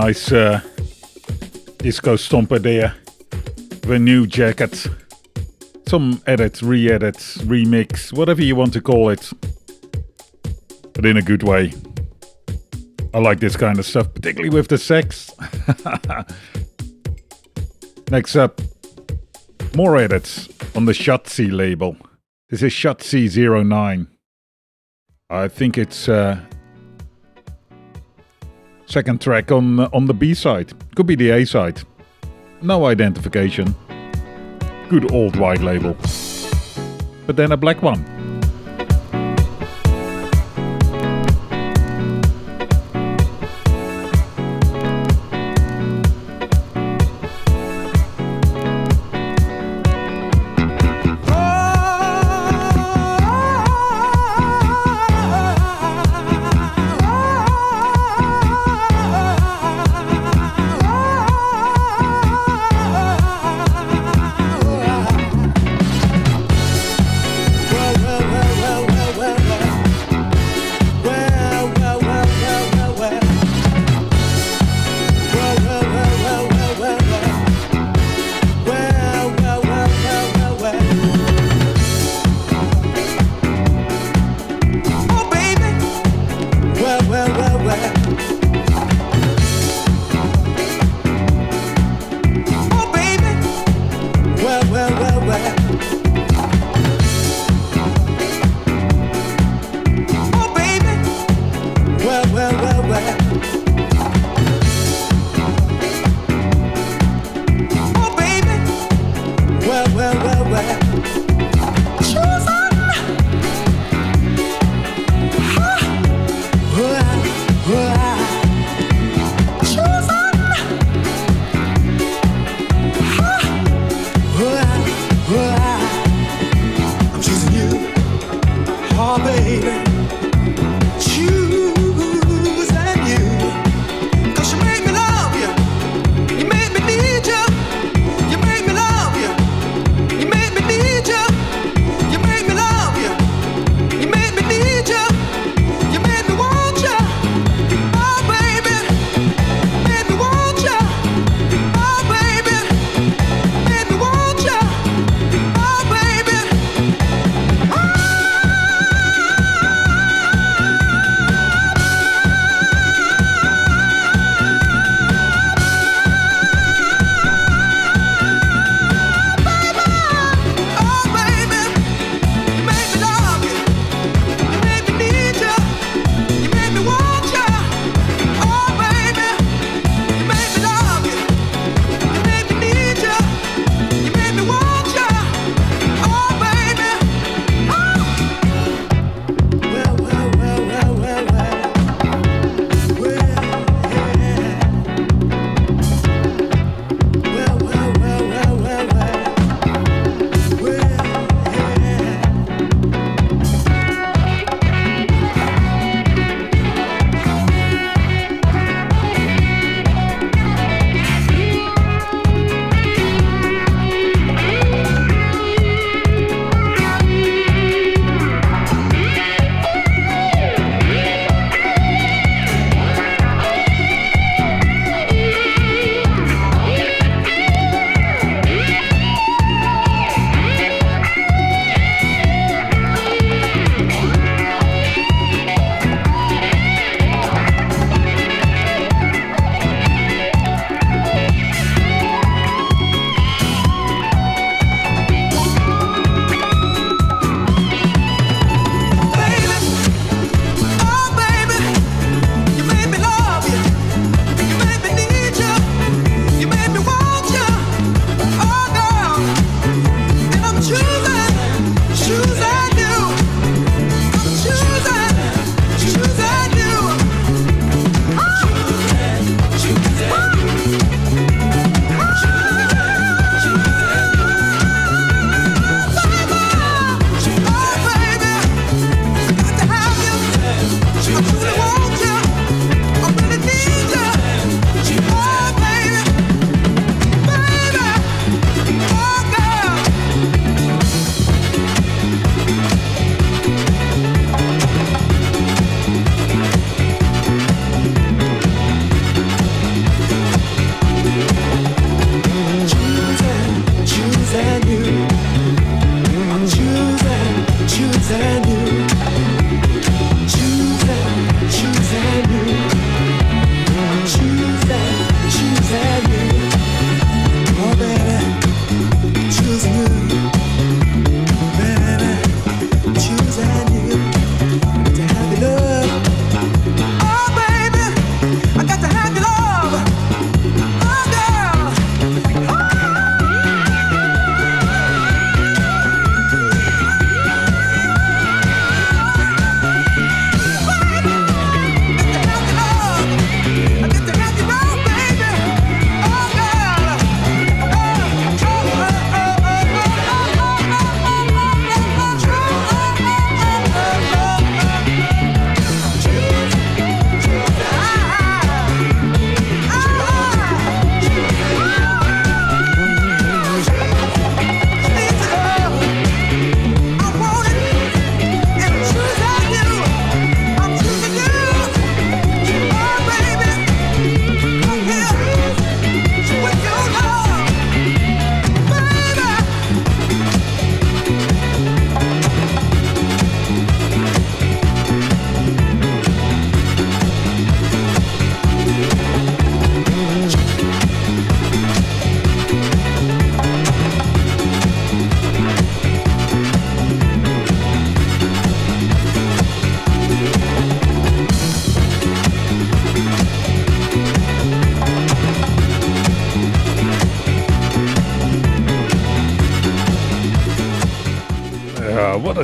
[0.05, 0.59] Nice uh,
[1.77, 2.93] disco stomper there.
[3.87, 4.85] A new jacket.
[5.87, 9.31] Some edits, re edit, remix, whatever you want to call it.
[10.93, 11.71] But in a good way.
[13.13, 15.31] I like this kind of stuff, particularly with the sex.
[18.11, 18.59] Next up,
[19.73, 21.95] more edits on the Shatzi label.
[22.49, 23.29] This is Shatzi
[23.65, 24.07] 09.
[25.29, 26.41] I think it's uh,
[28.93, 30.71] second track on uh, on the B side.
[30.95, 31.81] Could be the A side.
[32.61, 33.73] No identification.
[34.87, 35.97] Good old white label.
[37.25, 38.12] But then a black one.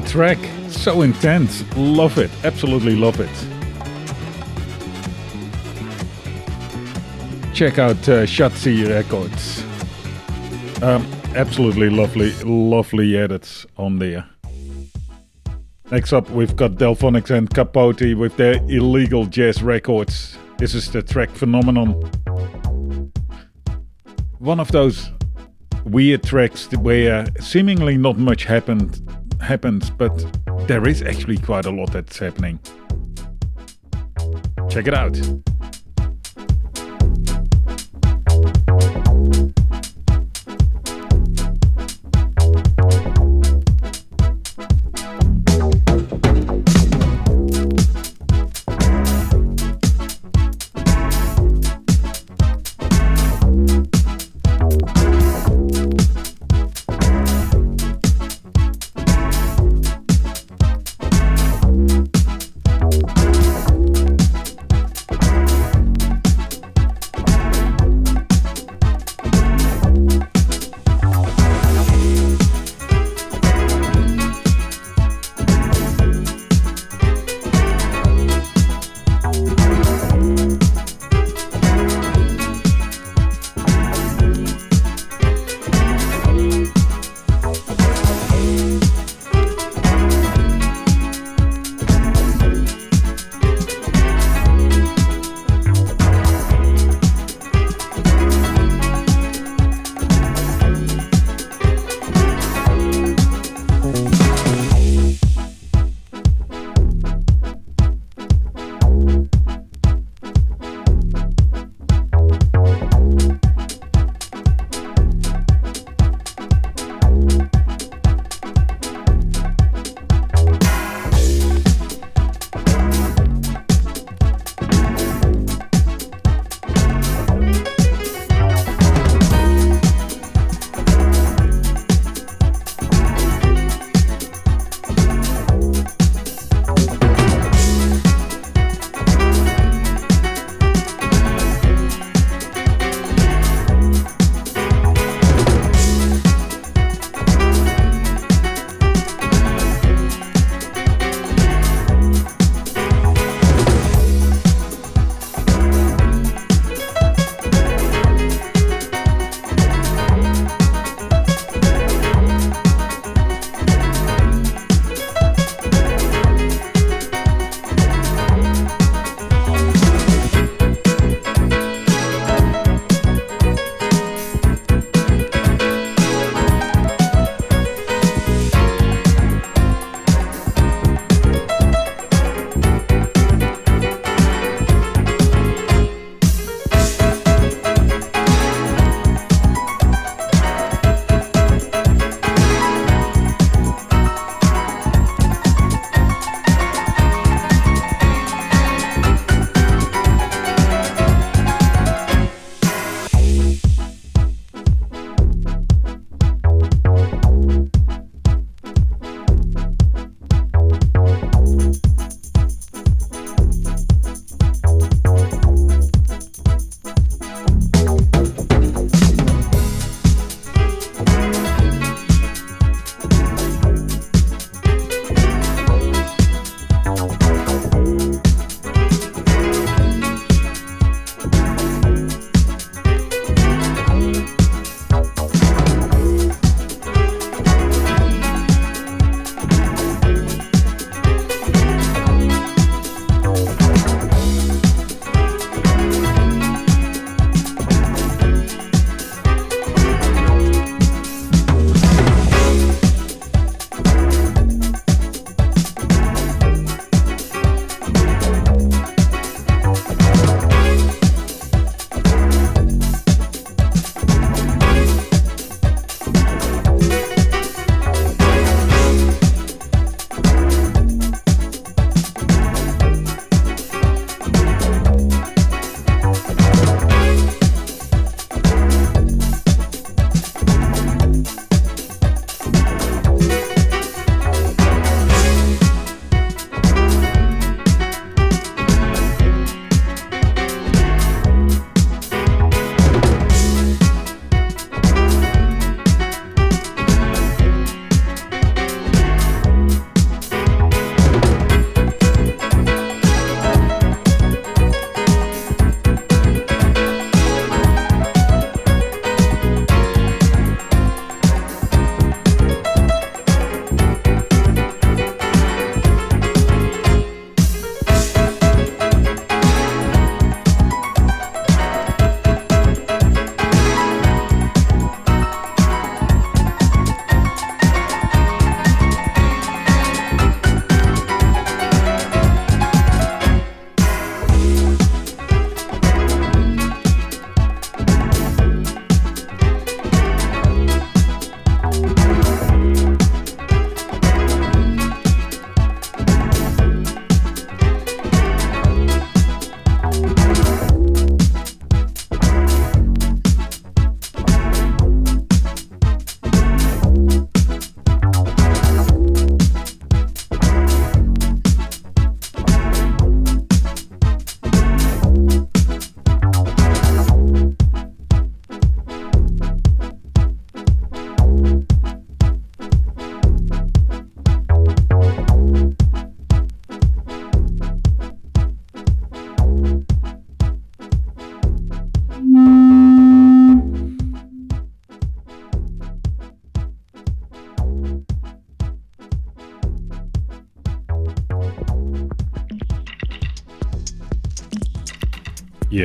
[0.10, 0.40] Track.
[0.69, 1.64] So intense.
[1.77, 2.31] Love it.
[2.44, 3.30] Absolutely love it.
[7.53, 9.64] Check out uh, Shatzi Records.
[10.81, 11.06] Um,
[11.36, 14.27] absolutely lovely, lovely edits on there.
[15.91, 20.38] Next up, we've got Delphonics and Capote with their illegal jazz records.
[20.57, 21.91] This is the track Phenomenon.
[24.40, 25.11] One of those
[25.86, 29.09] weird tracks where seemingly not much happened
[29.49, 30.13] happens, but
[30.67, 32.59] there is actually quite a lot that's happening.
[34.69, 35.17] Check it out.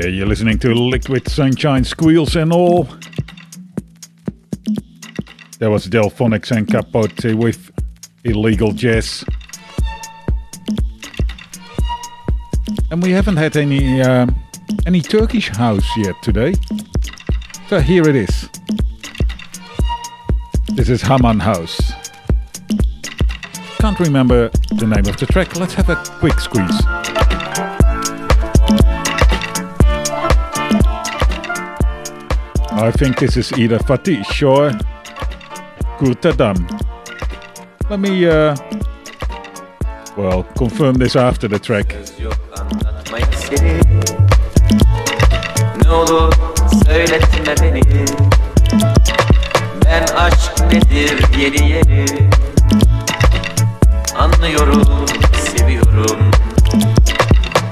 [0.09, 2.85] You're listening to Liquid Sunshine Squeals and all.
[5.60, 7.70] That was Delphonics and Capote with
[8.24, 9.24] Illegal Jazz.
[12.90, 14.35] And we haven't had any um,
[14.86, 16.55] any Turkish house yet today.
[17.68, 18.51] So here it is.
[20.74, 21.81] This is Haman House.
[23.78, 25.56] Can't remember the name of the track.
[25.56, 27.03] Let's have a quick squeeze.
[32.85, 34.70] I think this is either Fatish or
[35.97, 36.56] Kurtadam.
[37.89, 38.55] Let me, uh,
[40.19, 41.94] well, confirm this after the track.
[49.85, 52.06] Ben aşk nedir yeni yeni
[54.19, 56.31] Anlıyorum, seviyorum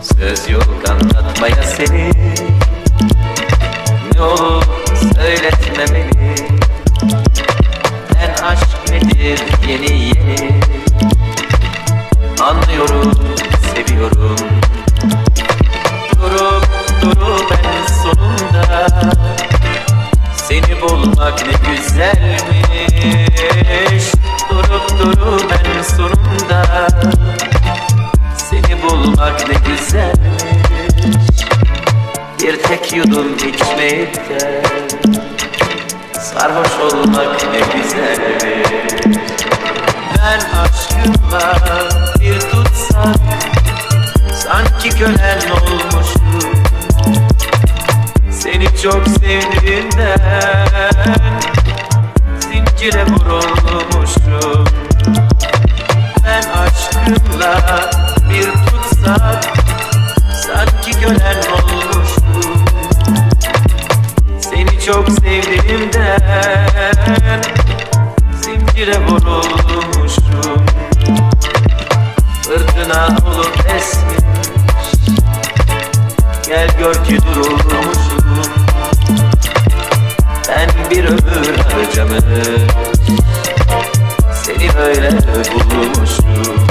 [0.02, 2.10] Söz yok anlatmaya seni
[4.14, 4.61] Ne olur
[5.78, 6.34] beni
[8.14, 10.60] Ben aşk nedir yeni yeni?
[12.40, 13.12] Anlıyorum,
[13.74, 14.36] seviyorum.
[16.16, 16.66] Durup
[17.02, 18.88] durup en sonunda.
[20.36, 22.52] Seni bulmak ne güzelmiş.
[24.50, 26.88] Durup durup en sonunda.
[28.36, 30.42] Seni bulmak ne güzelmiş.
[32.42, 34.12] Bir tek yudum de
[36.38, 38.42] Sarhoş olmak ne güzelmiş
[40.18, 41.58] Ben aşkımla
[42.20, 43.16] bir tutsak
[44.34, 46.64] Sanki kölen olmuşum
[48.30, 50.68] Seni çok sevdiğimden
[52.40, 54.64] Zincire vurulmuşum
[56.24, 57.80] Ben aşkımla
[58.30, 59.44] bir tutsak
[60.46, 61.91] Sanki kölen olmuşum
[64.86, 66.20] çok sevdiğimden
[68.42, 70.66] Zincire vurulmuşum.
[72.42, 74.18] Fırtına olup esmiş.
[76.46, 78.42] Gel gör ki durulmuşum.
[80.48, 82.24] Ben bir ömür harcamış.
[84.42, 86.61] Seni böyle bulmuşum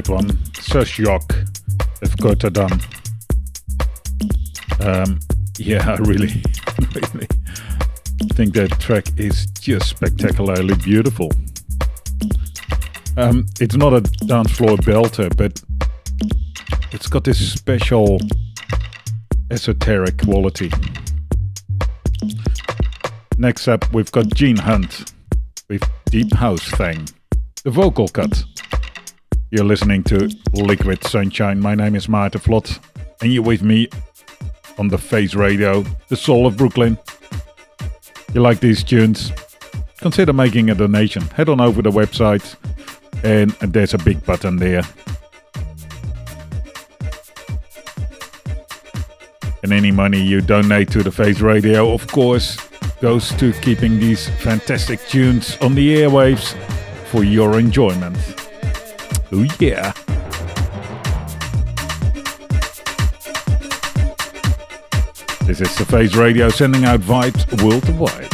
[0.00, 0.28] that one.
[0.60, 1.22] Söz Yok
[2.02, 2.70] of Rotterdam.
[4.80, 5.18] Um,
[5.58, 6.42] yeah, I really,
[6.94, 7.28] really
[8.34, 11.30] think that track is just spectacularly beautiful.
[13.16, 15.60] Um, it's not a dance floor belter, but
[16.92, 18.18] it's got this special
[19.50, 20.70] esoteric quality.
[23.36, 25.12] Next up, we've got Gene Hunt
[25.68, 27.08] with Deep House Thing,
[27.64, 28.44] the vocal cut.
[29.52, 31.58] You're listening to Liquid Sunshine.
[31.58, 32.78] My name is Maarten Vlot,
[33.20, 33.88] and you're with me
[34.78, 36.96] on the Face Radio, the soul of Brooklyn.
[38.32, 39.32] You like these tunes?
[39.98, 41.22] Consider making a donation.
[41.22, 42.54] Head on over to the website,
[43.24, 44.82] and there's a big button there.
[49.64, 52.56] And any money you donate to the Face Radio, of course,
[53.00, 56.54] goes to keeping these fantastic tunes on the airwaves
[57.06, 58.16] for your enjoyment.
[59.32, 59.92] Oh, yeah.
[65.46, 68.26] This is the Face Radio sending out vibes worldwide.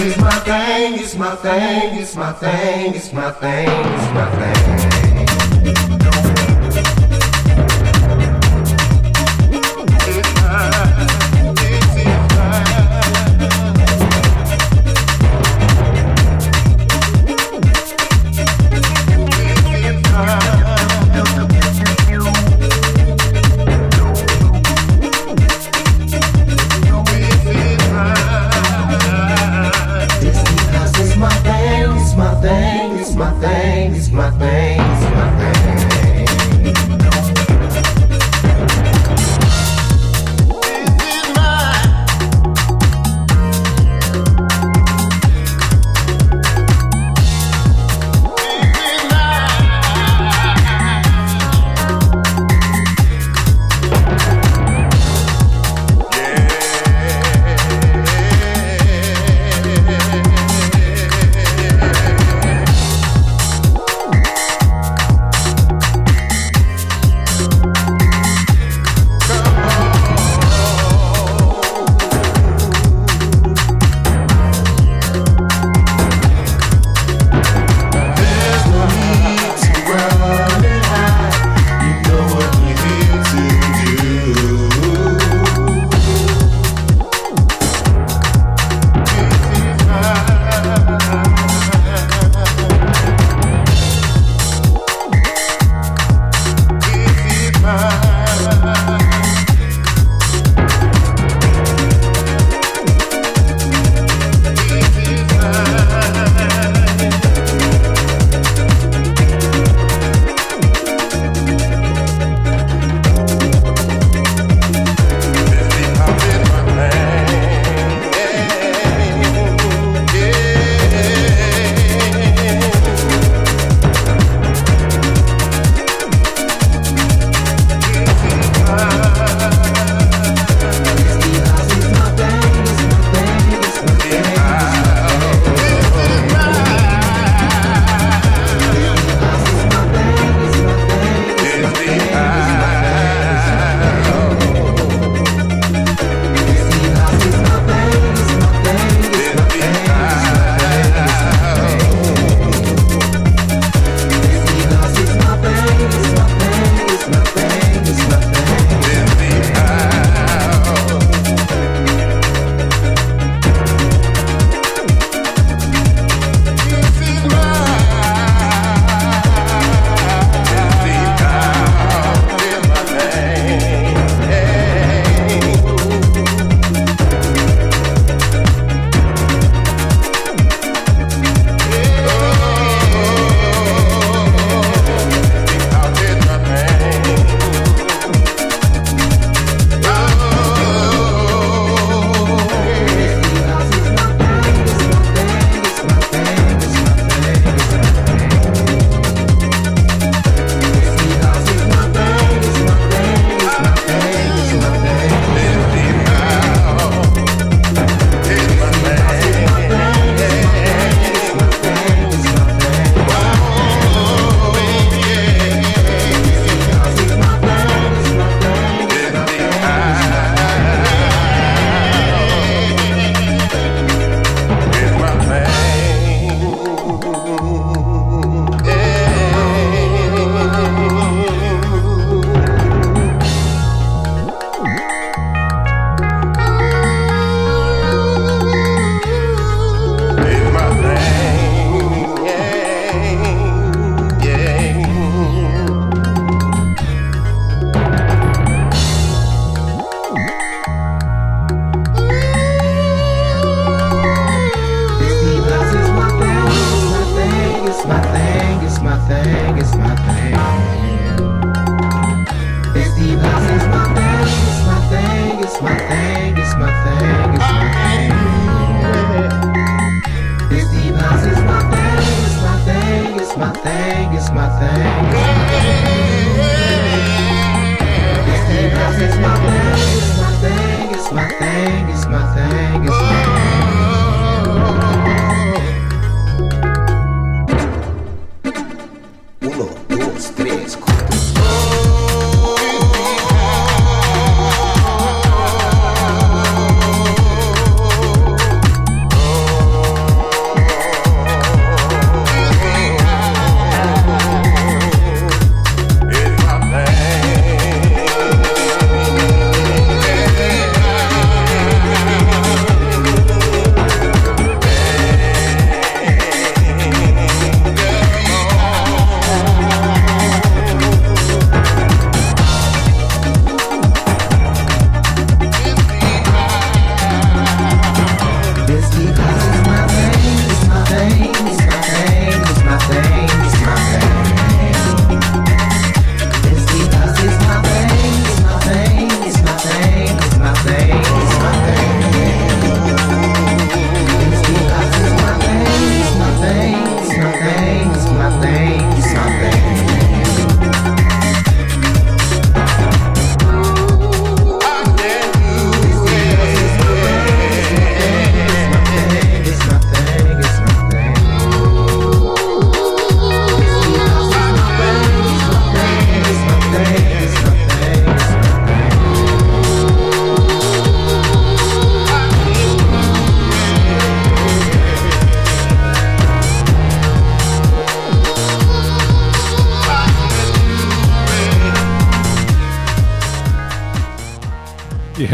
[0.00, 4.97] Is my thing, it's my thing, it's my thing, it's my thing, it's my thing.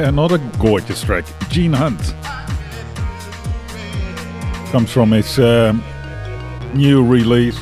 [0.05, 1.24] Another gorgeous track.
[1.48, 1.98] Gene Hunt.
[4.70, 5.82] Comes from his um,
[6.74, 7.59] new release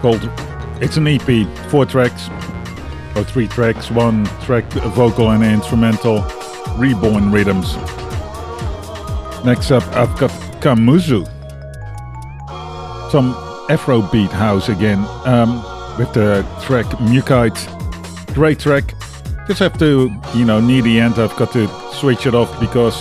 [0.00, 0.30] called
[0.80, 2.30] It's an EP, four tracks,
[3.14, 4.64] or three tracks, one track
[4.94, 6.22] vocal and instrumental,
[6.78, 7.76] Reborn Rhythms.
[9.44, 10.30] Next up, I've got
[10.62, 11.26] Kamazu.
[13.12, 13.34] Some
[13.68, 15.62] Afrobeat house again, um,
[15.98, 17.54] with the track Mjukeit.
[18.32, 18.95] Great track.
[19.46, 23.00] Just have to, you know, near the end, I've got to switch it off because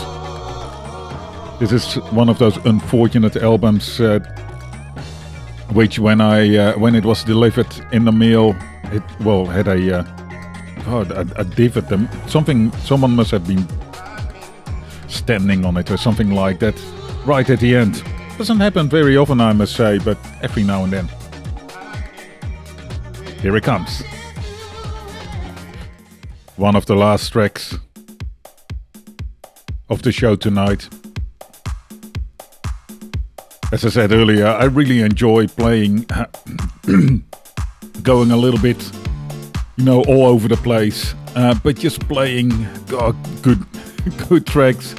[1.59, 4.19] this is one of those unfortunate albums, uh,
[5.73, 8.55] which when I uh, when it was delivered in the mail,
[8.91, 10.03] it well had a uh,
[10.85, 11.85] God, a, a divot.
[12.29, 13.65] Something someone must have been
[15.07, 16.79] standing on it or something like that,
[17.25, 18.03] right at the end.
[18.37, 21.09] Doesn't happen very often, I must say, but every now and then.
[23.41, 24.03] Here it comes.
[26.57, 27.77] One of the last tracks
[29.89, 30.87] of the show tonight.
[33.73, 36.05] As I said earlier, I really enjoy playing,
[38.03, 38.89] going a little bit,
[39.75, 42.49] you know, all over the place, uh, but just playing
[42.87, 43.65] God, good,
[44.29, 44.95] good tracks,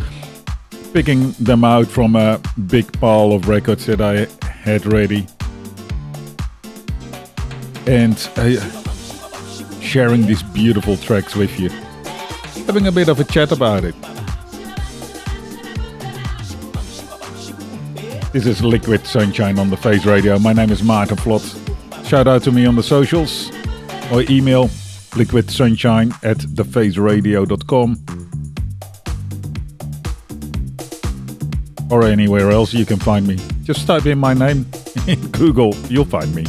[0.93, 5.27] picking them out from a big pile of records that I had ready,
[7.87, 8.86] and uh,
[9.87, 11.69] sharing these beautiful tracks with you,
[12.67, 13.95] having a bit of a chat about it.
[18.33, 20.39] This is Liquid Sunshine on the Face Radio.
[20.41, 22.07] My name is Maarten Vlot.
[22.07, 23.51] Shout out to me on the socials
[24.13, 24.67] or email
[25.15, 28.03] liquidsunshine at thefaceradio.com
[31.91, 33.39] or anywhere else you can find me.
[33.63, 34.67] Just type in my name
[35.07, 36.45] in Google, you'll find me.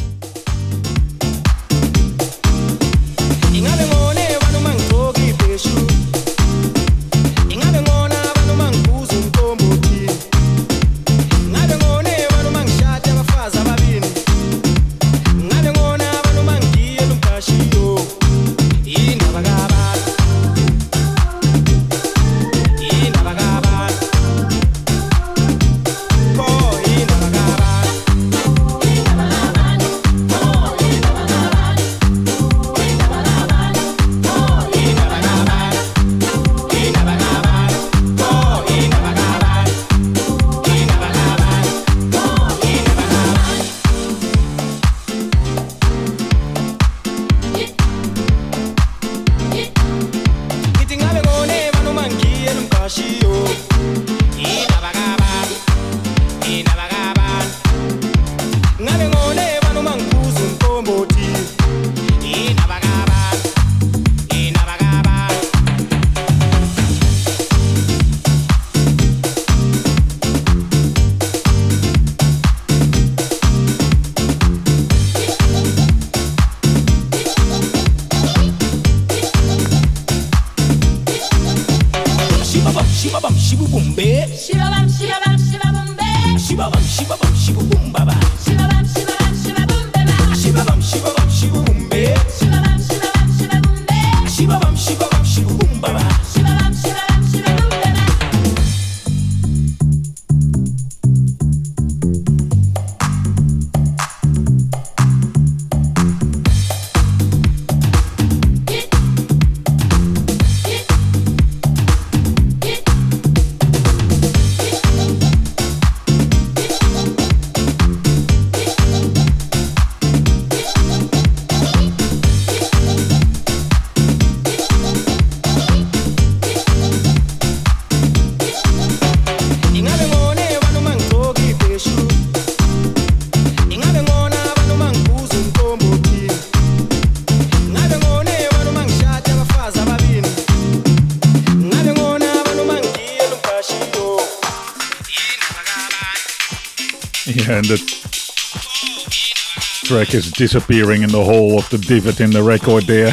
[149.88, 153.10] Track is disappearing in the hole of the divot in the record there.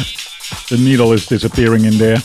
[0.68, 2.18] The needle is disappearing in there.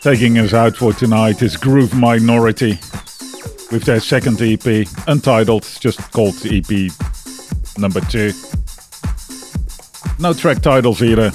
[0.00, 2.78] Taking us out for tonight is Groove Minority
[3.70, 6.90] with their second EP, Untitled, just called EP
[7.76, 8.32] number two.
[10.18, 11.30] No track titles either.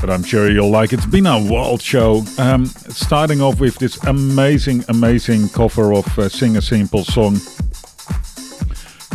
[0.00, 0.98] But I'm sure you'll like it.
[0.98, 2.24] It's been a wild show.
[2.38, 7.38] Um, starting off with this amazing, amazing cover of uh, Sing a Simple Song.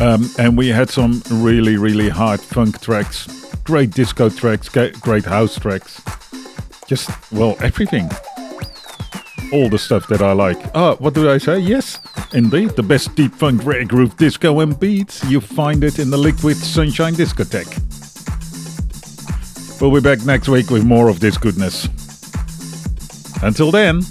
[0.01, 3.27] Um, and we had some really, really hard funk tracks,
[3.64, 6.01] great disco tracks, great house tracks.
[6.88, 8.10] Just, well, everything.
[9.53, 10.57] All the stuff that I like.
[10.76, 11.60] Oh, what do I say?
[11.60, 11.99] Yes,
[12.34, 12.72] indeed.
[12.72, 15.23] The best deep funk, rare groove, disco, and beats.
[15.30, 17.92] You find it in the Liquid Sunshine Discotheque.
[19.81, 21.87] We'll be back next week with more of this goodness.
[23.41, 24.01] Until then,